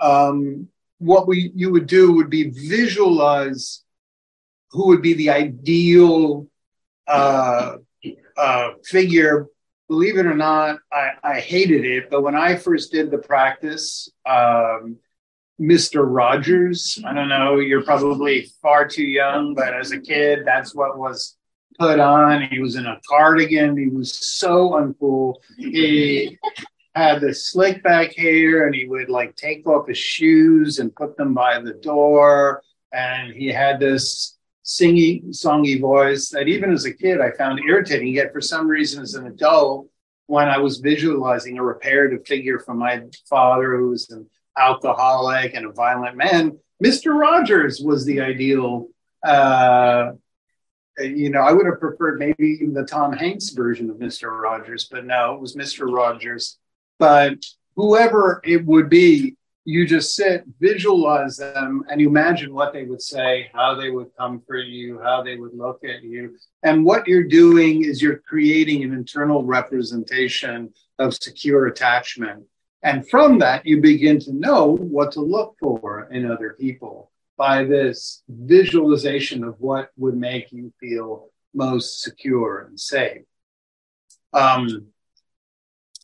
[0.01, 3.85] um, what we you would do would be visualize
[4.73, 6.47] who would be the ideal
[7.07, 7.77] uh,
[8.37, 9.49] uh, figure
[9.93, 12.09] believe it or not, I, I hated it.
[12.09, 14.97] But when I first did the practice, um,
[15.61, 16.03] Mr.
[16.07, 20.97] Rogers, I don't know, you're probably far too young, but as a kid, that's what
[20.97, 21.37] was
[21.79, 22.41] put on.
[22.51, 23.77] He was in a cardigan.
[23.77, 25.35] He was so uncool.
[25.59, 26.39] He
[26.95, 31.19] had this slick back hair and he would like take off his shoes and put
[31.19, 32.63] them by the door.
[32.95, 38.09] And he had this singy, songy voice that even as a kid I found irritating.
[38.09, 39.89] Yet for some reason, as an adult,
[40.27, 45.67] when I was visualizing a reparative figure from my father, who was an alcoholic and
[45.67, 47.19] a violent man, Mr.
[47.19, 48.89] Rogers was the ideal.
[49.25, 50.13] Uh,
[50.99, 54.31] you know, I would have preferred maybe even the Tom Hanks version of Mr.
[54.31, 55.91] Rogers, but no, it was Mr.
[55.91, 56.59] Rogers.
[56.99, 57.45] But
[57.77, 63.03] whoever it would be, you just sit, visualize them, and you imagine what they would
[63.03, 66.37] say, how they would comfort you, how they would look at you.
[66.65, 72.45] And what you're doing is you're creating an internal representation of secure attachment.
[72.83, 77.65] And from that, you begin to know what to look for in other people by
[77.65, 83.23] this visualization of what would make you feel most secure and safe.
[84.33, 84.89] Um,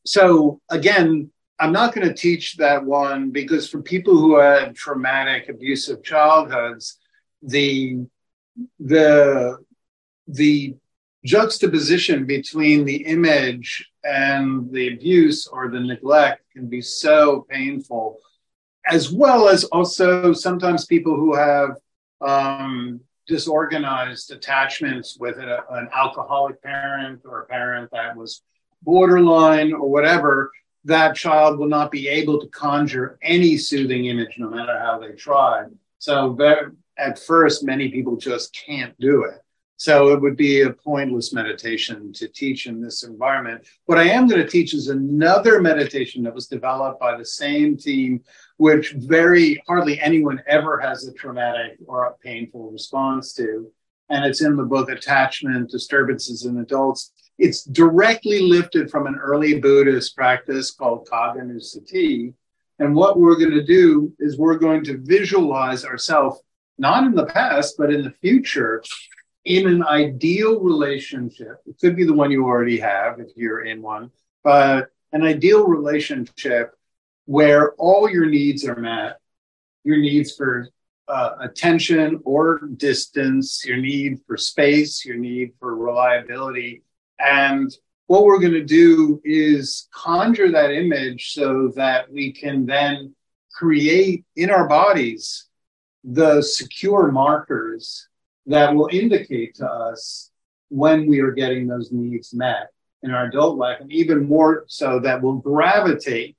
[0.07, 1.31] so, again,
[1.61, 6.99] I'm not going to teach that one because for people who had traumatic, abusive childhoods,
[7.43, 8.07] the
[8.79, 9.59] the
[10.27, 10.77] the
[11.25, 18.19] juxtaposition between the image and the abuse or the neglect can be so painful,
[18.87, 21.71] as well as also sometimes people who have
[22.21, 28.43] um, disorganized attachments with a, an alcoholic parent or a parent that was
[28.83, 30.53] borderline or whatever
[30.89, 35.13] that child will not be able to conjure any soothing image no matter how they
[35.13, 35.65] try.
[35.99, 36.37] So
[36.97, 39.41] at first, many people just can't do it.
[39.77, 43.69] So it would be a pointless meditation to teach in this environment.
[43.85, 47.77] What I am going to teach is another meditation that was developed by the same
[47.77, 48.23] team,
[48.57, 53.71] which very hardly anyone ever has a traumatic or a painful response to.
[54.09, 57.13] And it's in the book Attachment Disturbances in Adults.
[57.39, 63.65] It's directly lifted from an early Buddhist practice called Kaga And what we're going to
[63.65, 66.41] do is we're going to visualize ourselves,
[66.79, 68.83] not in the past, but in the future,
[69.45, 71.59] in an ideal relationship.
[71.67, 74.11] It could be the one you already have if you're in one,
[74.43, 76.75] but an ideal relationship
[77.27, 79.19] where all your needs are met
[79.89, 80.69] your needs for
[81.09, 86.83] uh, attention or distance, your need for space, your need for reliability,
[87.19, 87.71] and
[88.07, 93.15] what we're going to do is conjure that image so that we can then
[93.53, 95.47] create in our bodies
[96.05, 98.09] the secure markers
[98.47, 100.31] that will indicate to us
[100.71, 102.71] when we are getting those needs met
[103.03, 106.37] in our adult life, and even more so that will gravitate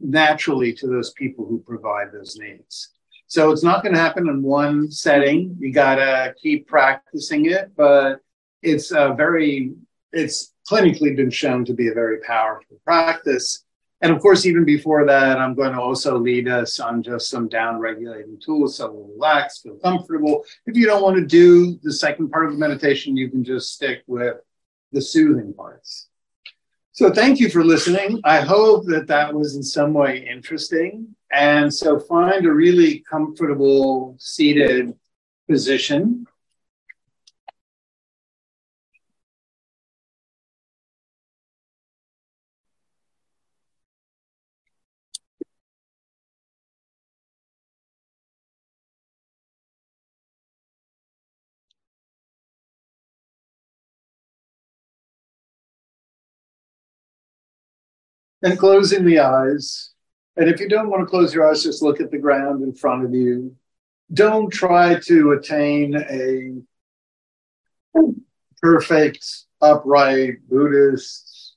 [0.00, 2.90] naturally to those people who provide those needs.
[3.26, 5.56] So it's not going to happen in one setting.
[5.58, 8.20] You got to keep practicing it, but
[8.62, 9.72] it's a very
[10.12, 13.64] it's clinically been shown to be a very powerful practice.
[14.02, 17.48] And of course, even before that, I'm going to also lead us on just some
[17.48, 20.44] down regulating tools so we'll relax, feel comfortable.
[20.66, 23.74] If you don't want to do the second part of the meditation, you can just
[23.74, 24.36] stick with
[24.92, 26.08] the soothing parts.
[26.92, 28.20] So, thank you for listening.
[28.24, 31.14] I hope that that was in some way interesting.
[31.32, 34.94] And so, find a really comfortable seated
[35.48, 36.26] position
[58.42, 59.90] and closing the eyes.
[60.36, 62.72] And if you don't want to close your eyes, just look at the ground in
[62.72, 63.54] front of you.
[64.12, 66.62] Don't try to attain a
[68.62, 69.24] perfect,
[69.60, 71.54] upright Buddhist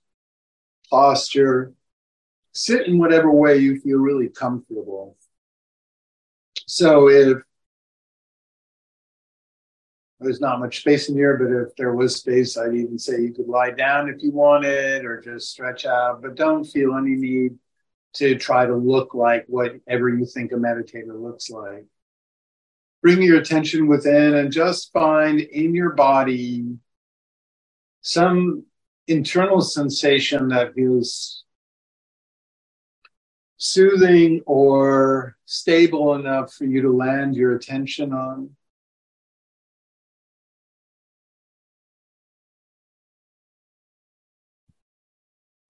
[0.90, 1.74] posture.
[2.54, 5.18] Sit in whatever way you feel really comfortable.
[6.68, 7.40] So if
[10.24, 13.34] there's not much space in here, but if there was space, I'd even say you
[13.34, 17.58] could lie down if you wanted or just stretch out, but don't feel any need
[18.14, 21.86] to try to look like whatever you think a meditator looks like.
[23.02, 26.78] Bring your attention within and just find in your body
[28.02, 28.66] some
[29.08, 31.44] internal sensation that feels
[33.58, 38.50] soothing or stable enough for you to land your attention on.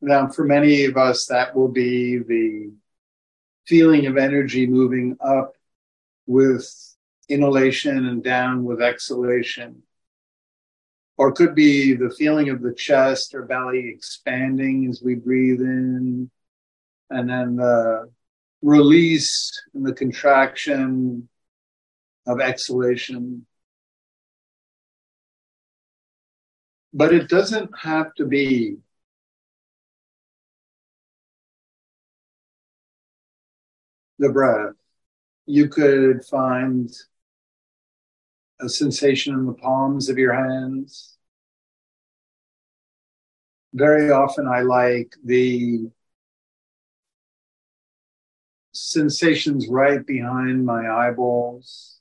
[0.06, 2.74] Now, for many of us, that will be the
[3.66, 5.56] feeling of energy moving up
[6.28, 6.70] with
[7.30, 9.84] inhalation and down with exhalation.
[11.18, 16.30] or could be the feeling of the chest or belly expanding as we breathe in,
[17.10, 18.10] and then the
[18.62, 21.28] release and the contraction
[22.26, 23.46] of exhalation.
[26.94, 28.78] But it doesn't have to be
[34.24, 34.74] the breath.
[35.46, 36.90] You could find
[38.60, 41.18] a sensation in the palms of your hands.
[43.74, 45.92] Very often, I like the
[48.72, 52.00] sensations right behind my eyeballs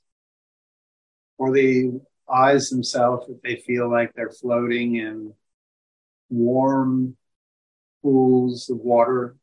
[1.37, 1.99] or the
[2.31, 5.33] eyes themselves if they feel like they're floating in
[6.29, 7.17] warm
[8.01, 9.35] pools of water.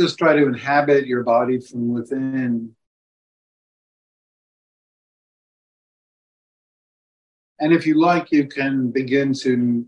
[0.00, 2.74] Just try to inhabit your body from within.
[7.58, 9.84] And if you like, you can begin to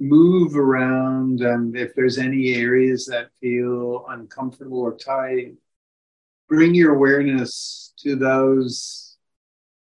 [0.00, 1.42] move around.
[1.42, 5.54] And if there's any areas that feel uncomfortable or tight,
[6.48, 9.16] bring your awareness to those,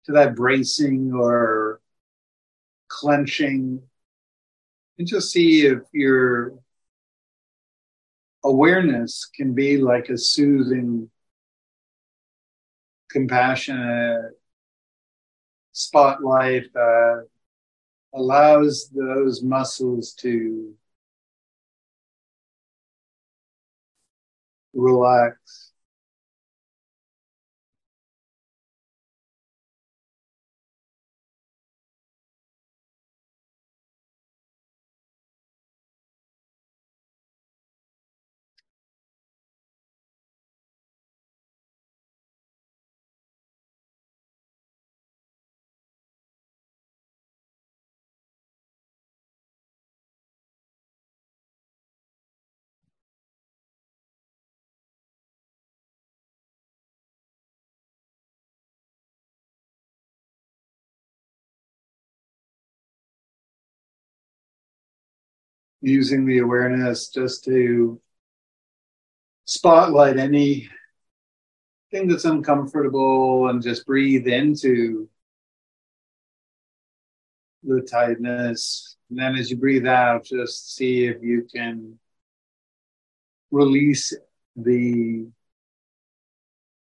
[0.05, 1.81] to that bracing or
[2.87, 3.81] clenching.
[4.99, 6.53] And just see if you're
[8.43, 11.09] awareness can be like a soothing,
[13.09, 14.31] compassionate
[15.71, 17.27] spotlight that
[18.13, 20.73] allows those muscles to
[24.73, 25.72] relax.
[65.83, 67.99] Using the awareness just to
[69.45, 70.69] spotlight any
[71.91, 75.09] thing that's uncomfortable and just breathe into
[77.63, 78.95] the tightness.
[79.09, 81.99] And then as you breathe out, just see if you can
[83.51, 84.15] release
[84.55, 85.27] the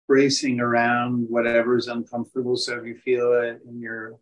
[0.07, 2.55] bracing around whatever's uncomfortable.
[2.55, 4.17] So if you feel it in your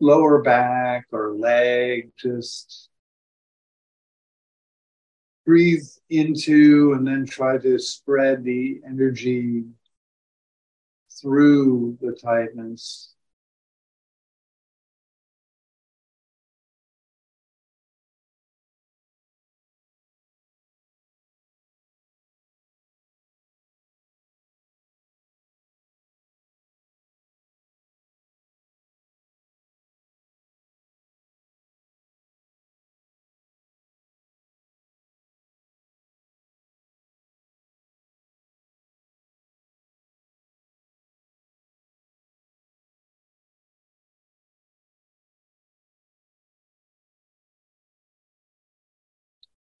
[0.00, 2.90] lower back or leg, just
[5.46, 9.64] breathe into and then try to spread the energy
[11.20, 13.14] through the tightness.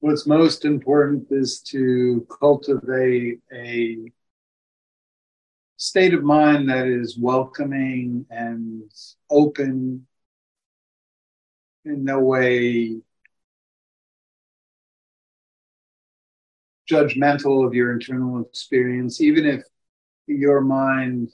[0.00, 3.98] What's most important is to cultivate a
[5.76, 8.90] state of mind that is welcoming and
[9.30, 10.06] open,
[11.84, 12.96] in no way
[16.90, 19.62] judgmental of your internal experience, even if
[20.26, 21.32] your mind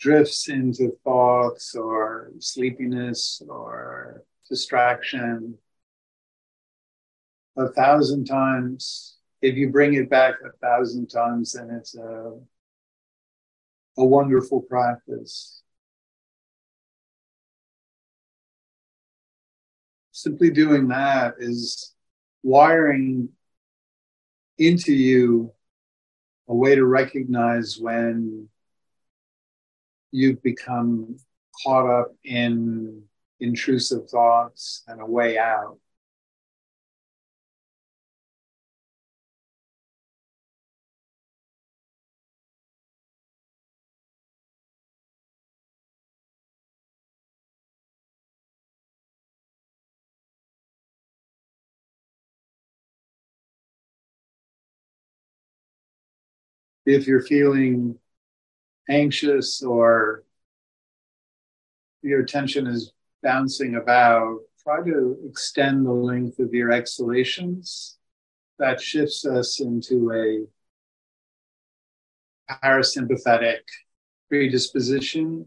[0.00, 5.56] drifts into thoughts or sleepiness or distraction
[7.56, 9.16] a thousand times.
[9.42, 12.32] If you bring it back a thousand times, then it's a,
[13.98, 15.62] a wonderful practice.
[20.12, 21.94] Simply doing that is
[22.42, 23.28] wiring
[24.58, 25.52] into you
[26.48, 28.48] a way to recognize when
[30.12, 31.16] you've become
[31.62, 33.02] caught up in
[33.40, 35.78] intrusive thoughts and a way out.
[56.86, 57.98] If you're feeling
[58.88, 60.24] anxious or
[62.02, 67.96] your attention is bouncing about, try to extend the length of your exhalations.
[68.58, 70.46] That shifts us into a
[72.52, 73.60] parasympathetic
[74.28, 75.46] predisposition.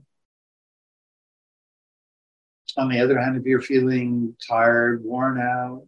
[2.76, 5.88] On the other hand, if you're feeling tired, worn out,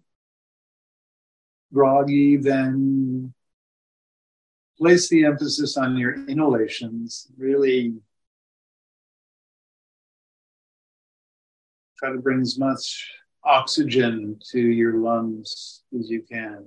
[1.74, 3.34] groggy, then
[4.80, 7.28] place the emphasis on your inhalations.
[7.38, 7.94] Really
[11.98, 13.12] try to bring as much
[13.44, 16.66] oxygen to your lungs as you can.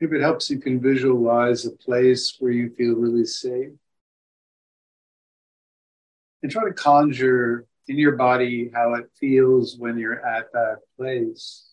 [0.00, 3.72] If it helps, you can visualize a place where you feel really safe.
[6.42, 11.72] And try to conjure in your body how it feels when you're at that place.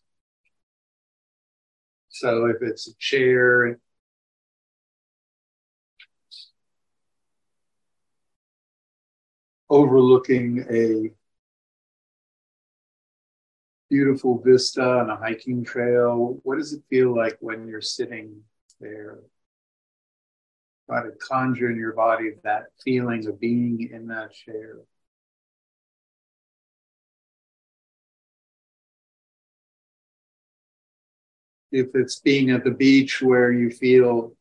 [2.10, 3.78] So if it's a chair,
[9.70, 11.12] overlooking a
[13.94, 16.40] beautiful vista on a hiking trail.
[16.42, 18.42] What does it feel like when you're sitting
[18.82, 19.20] there?
[20.88, 24.78] Try to conjure in your body that feeling of being in that chair.
[31.72, 34.34] If it's being at the beach where you feel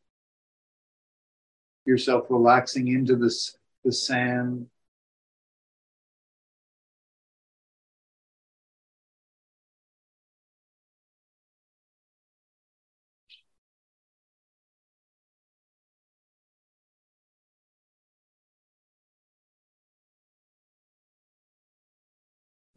[1.85, 4.65] yourself relaxing into this, the sand,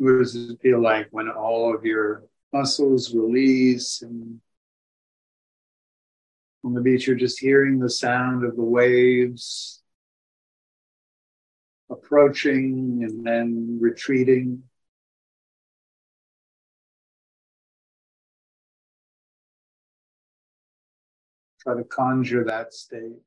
[0.07, 4.41] What does it feel like when all of your muscles release and
[6.65, 9.83] on the beach you're just hearing the sound of the waves
[11.91, 14.63] approaching and then retreating.
[21.63, 23.26] Try to conjure that state.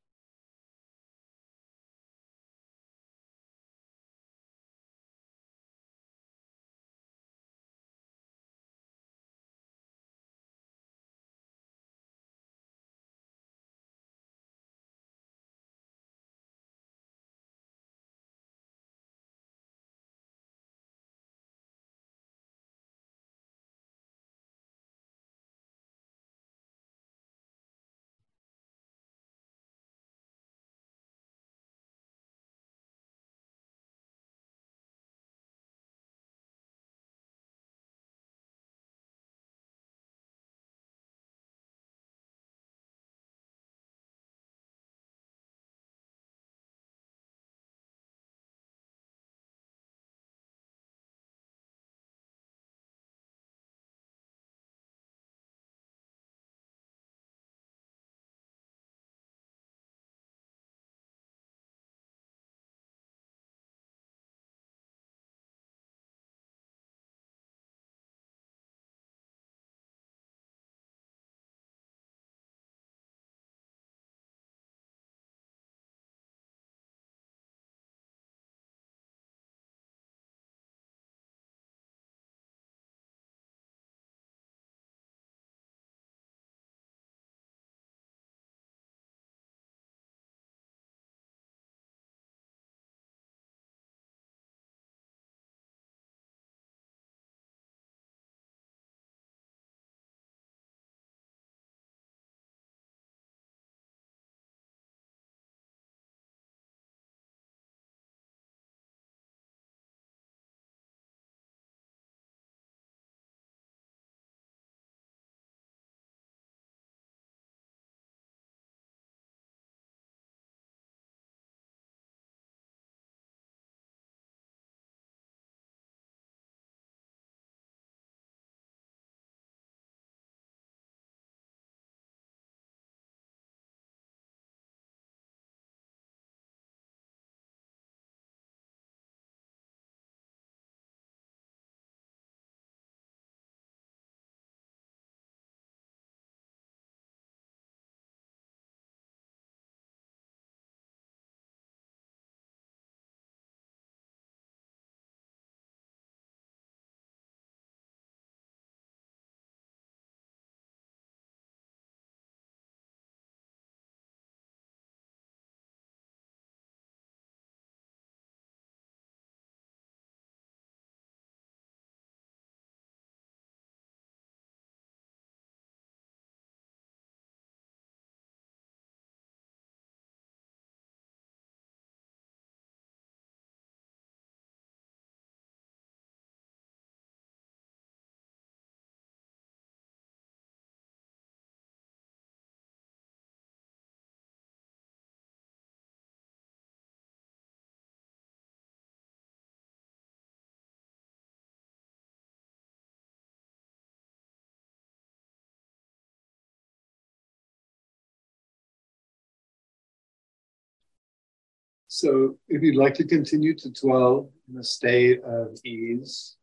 [211.92, 216.36] So if you'd like to continue to dwell in a state of ease,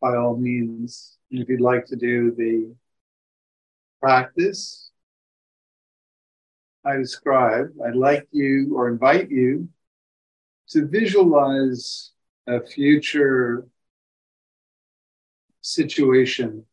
[0.00, 1.16] by all means.
[1.30, 2.74] And if you'd like to do the
[4.00, 4.90] practice
[6.84, 9.68] I describe, I'd like you or invite you
[10.70, 12.10] to visualize
[12.48, 13.68] a future
[15.60, 16.66] situation.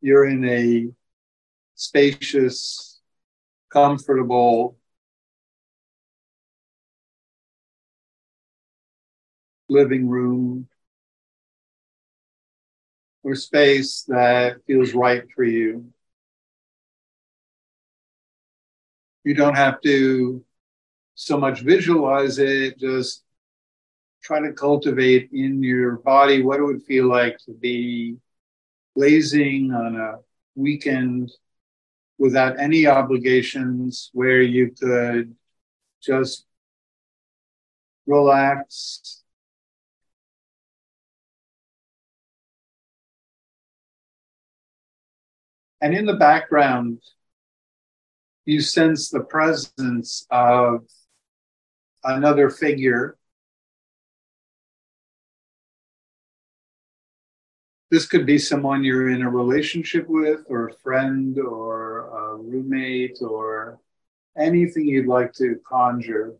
[0.00, 0.92] You're in a
[1.74, 2.91] spacious
[3.72, 4.76] comfortable,
[9.68, 10.68] living room
[13.22, 15.92] or space that feels right for you.
[19.24, 20.44] You don't have to
[21.14, 23.24] so much visualize it, just
[24.22, 28.16] try to cultivate in your body what it would feel like to be
[28.96, 30.18] lazing on a
[30.54, 31.30] weekend
[32.22, 35.34] without any obligations where you could
[36.00, 36.46] just
[38.06, 39.24] relax.
[45.80, 47.02] And in the background,
[48.44, 50.84] you sense the presence of
[52.04, 53.16] another figure
[57.92, 63.18] this could be someone you're in a relationship with, or a friend, or a roommate,
[63.20, 63.78] or
[64.34, 66.34] anything you'd like to conjure.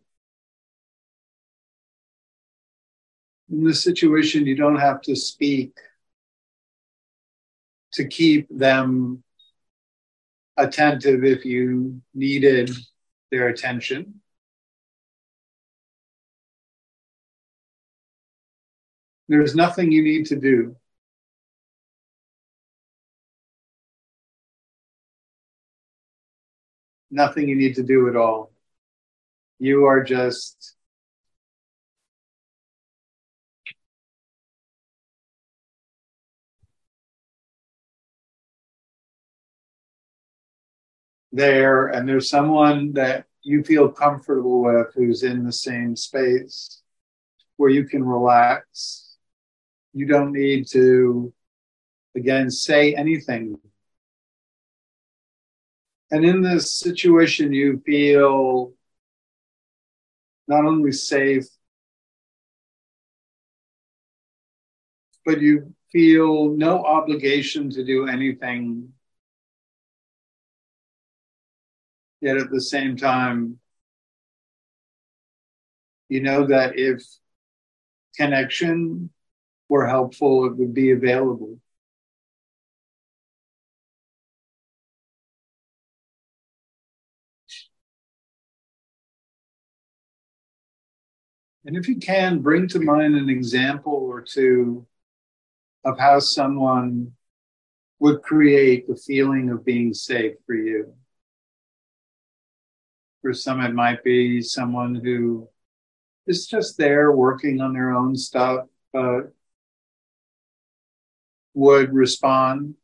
[3.51, 5.77] In this situation, you don't have to speak
[7.93, 9.23] to keep them
[10.57, 12.71] attentive if you needed
[13.31, 14.23] their attention.
[19.29, 20.77] There's nothing you need to do.
[27.13, 28.51] Nothing you need to do at all.
[29.59, 30.75] You are just
[41.31, 46.83] there, and there's someone that you feel comfortable with who's in the same space
[47.57, 49.17] where you can relax.
[49.93, 51.33] You don't need to,
[52.17, 53.59] again, say anything
[56.13, 58.75] and in this situation, you feel
[60.47, 61.47] not only safe,
[65.25, 68.93] but you feel no obligation to do anything.
[72.21, 73.59] Yet at the same time,
[76.11, 77.03] you know that if
[78.17, 79.09] connection
[79.71, 81.59] were helpful, it would be available.
[91.65, 94.87] And if you can, bring to mind an example or two
[95.85, 97.13] of how someone
[98.01, 100.93] would create the feeling of being safe for you.
[103.21, 105.49] For some, it might be someone who
[106.27, 109.33] is just there working on their own stuff, but
[111.55, 112.75] would respond.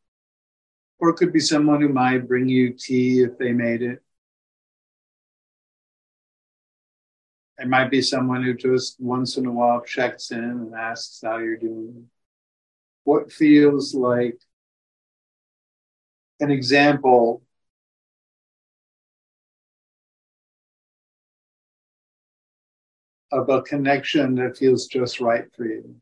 [1.01, 4.03] Or it could be someone who might bring you tea if they made it.
[7.59, 11.39] It might be someone who just once in a while checks in and asks how
[11.39, 12.09] you're doing.
[13.05, 14.39] What feels like
[16.41, 17.43] an example
[23.33, 25.97] of a connection that feels just right for you.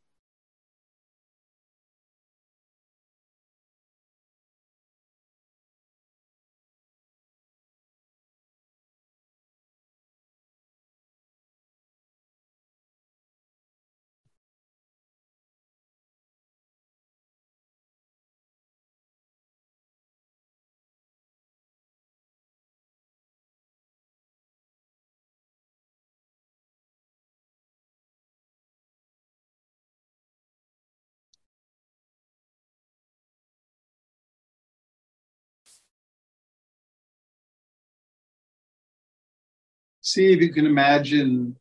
[40.07, 41.57] See if you can imagine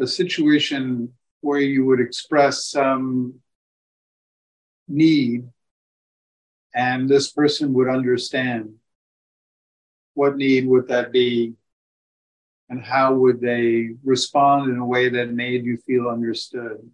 [0.00, 3.34] a situation where you would express some
[4.86, 5.48] need
[6.72, 8.74] and this person would understand.
[10.14, 11.54] What need would that be?
[12.68, 16.88] And how would they respond in a way that made you feel understood?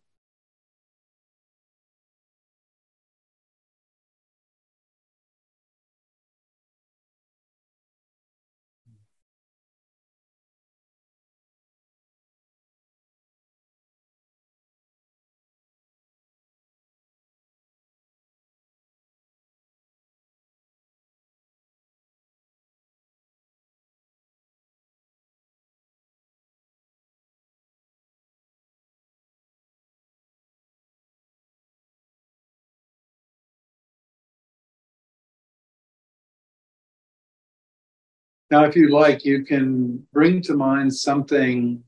[38.52, 41.82] Now, if you like, you can bring to mind something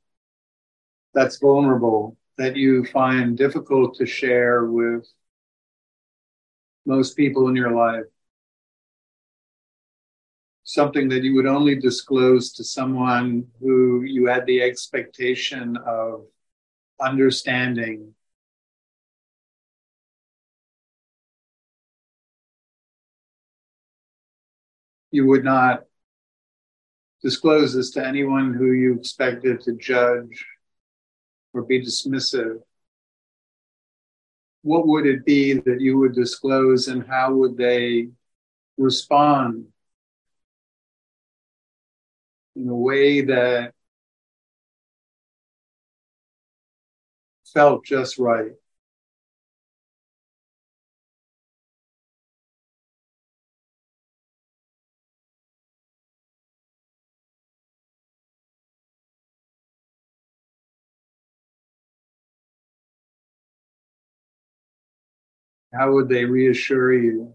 [1.12, 5.07] that's vulnerable that you find difficult to share with
[6.87, 8.07] most people in your life.
[10.62, 16.25] Something that you would only disclose to someone who you had the expectation of
[16.99, 18.15] understanding.
[25.11, 25.85] You would not
[27.25, 30.45] disclose this to anyone who you expected to judge
[31.55, 32.61] or be dismissive,
[34.61, 38.09] what would it be that you would disclose and how would they
[38.77, 39.66] respond
[42.57, 43.72] in a way that
[47.55, 48.53] felt just right?
[65.77, 67.35] How would they reassure you?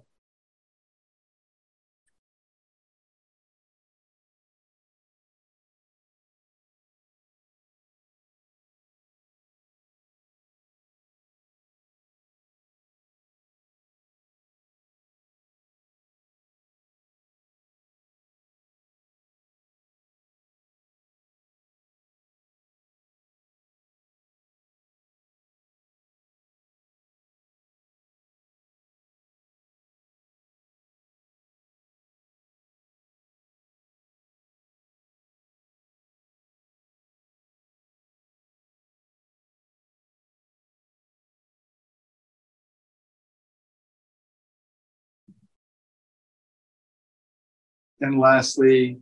[48.01, 48.99] And lastly,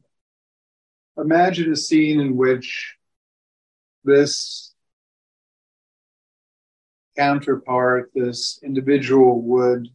[1.18, 2.96] imagine a scene in which
[4.04, 4.74] this
[7.18, 9.90] counterpart, this individual would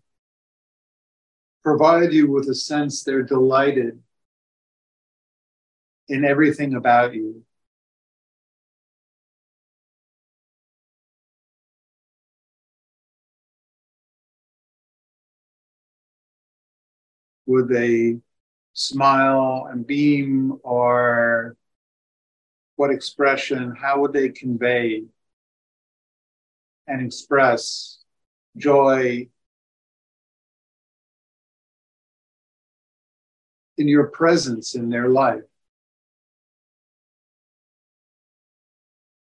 [1.62, 4.00] provide you with a sense they're delighted
[6.08, 7.44] in everything about you.
[17.46, 18.20] Would they
[18.72, 21.56] smile and beam or
[22.76, 25.04] what expression, how would they convey
[26.86, 27.98] and express
[28.56, 29.28] joy
[33.78, 35.42] in your presence in their life?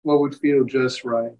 [0.03, 1.33] What would feel just right?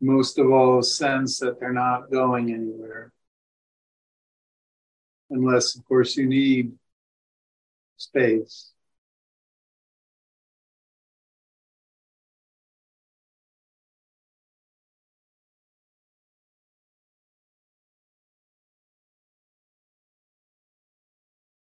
[0.00, 3.12] Most of all sense that they're not going anywhere.
[5.30, 6.72] Unless, of course, you need
[7.96, 8.72] space.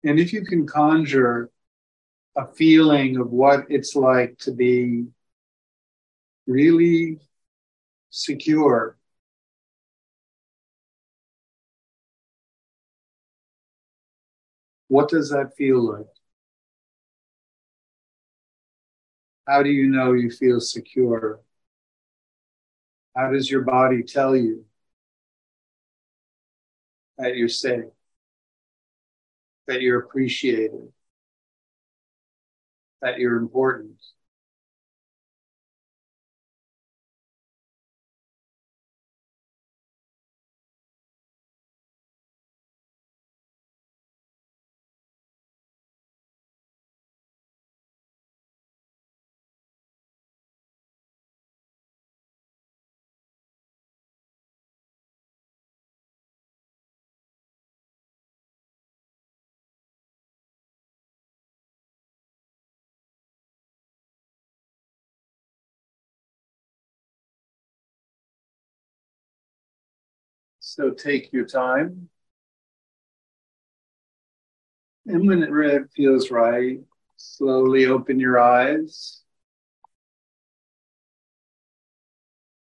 [0.05, 1.51] And if you can conjure
[2.37, 5.07] a feeling of what it's like to be
[6.47, 7.19] really
[8.17, 8.97] secure.
[14.89, 16.07] What does that feel like?
[19.49, 21.41] How do you know you feel secure?
[23.17, 24.65] How does your body tell you
[27.19, 27.85] that you're safe,
[29.67, 30.93] that you're appreciated,
[33.03, 33.97] that you're important?
[70.77, 72.11] So take your time.
[75.07, 76.81] And when it feels right,
[77.17, 79.23] slowly open your eyes.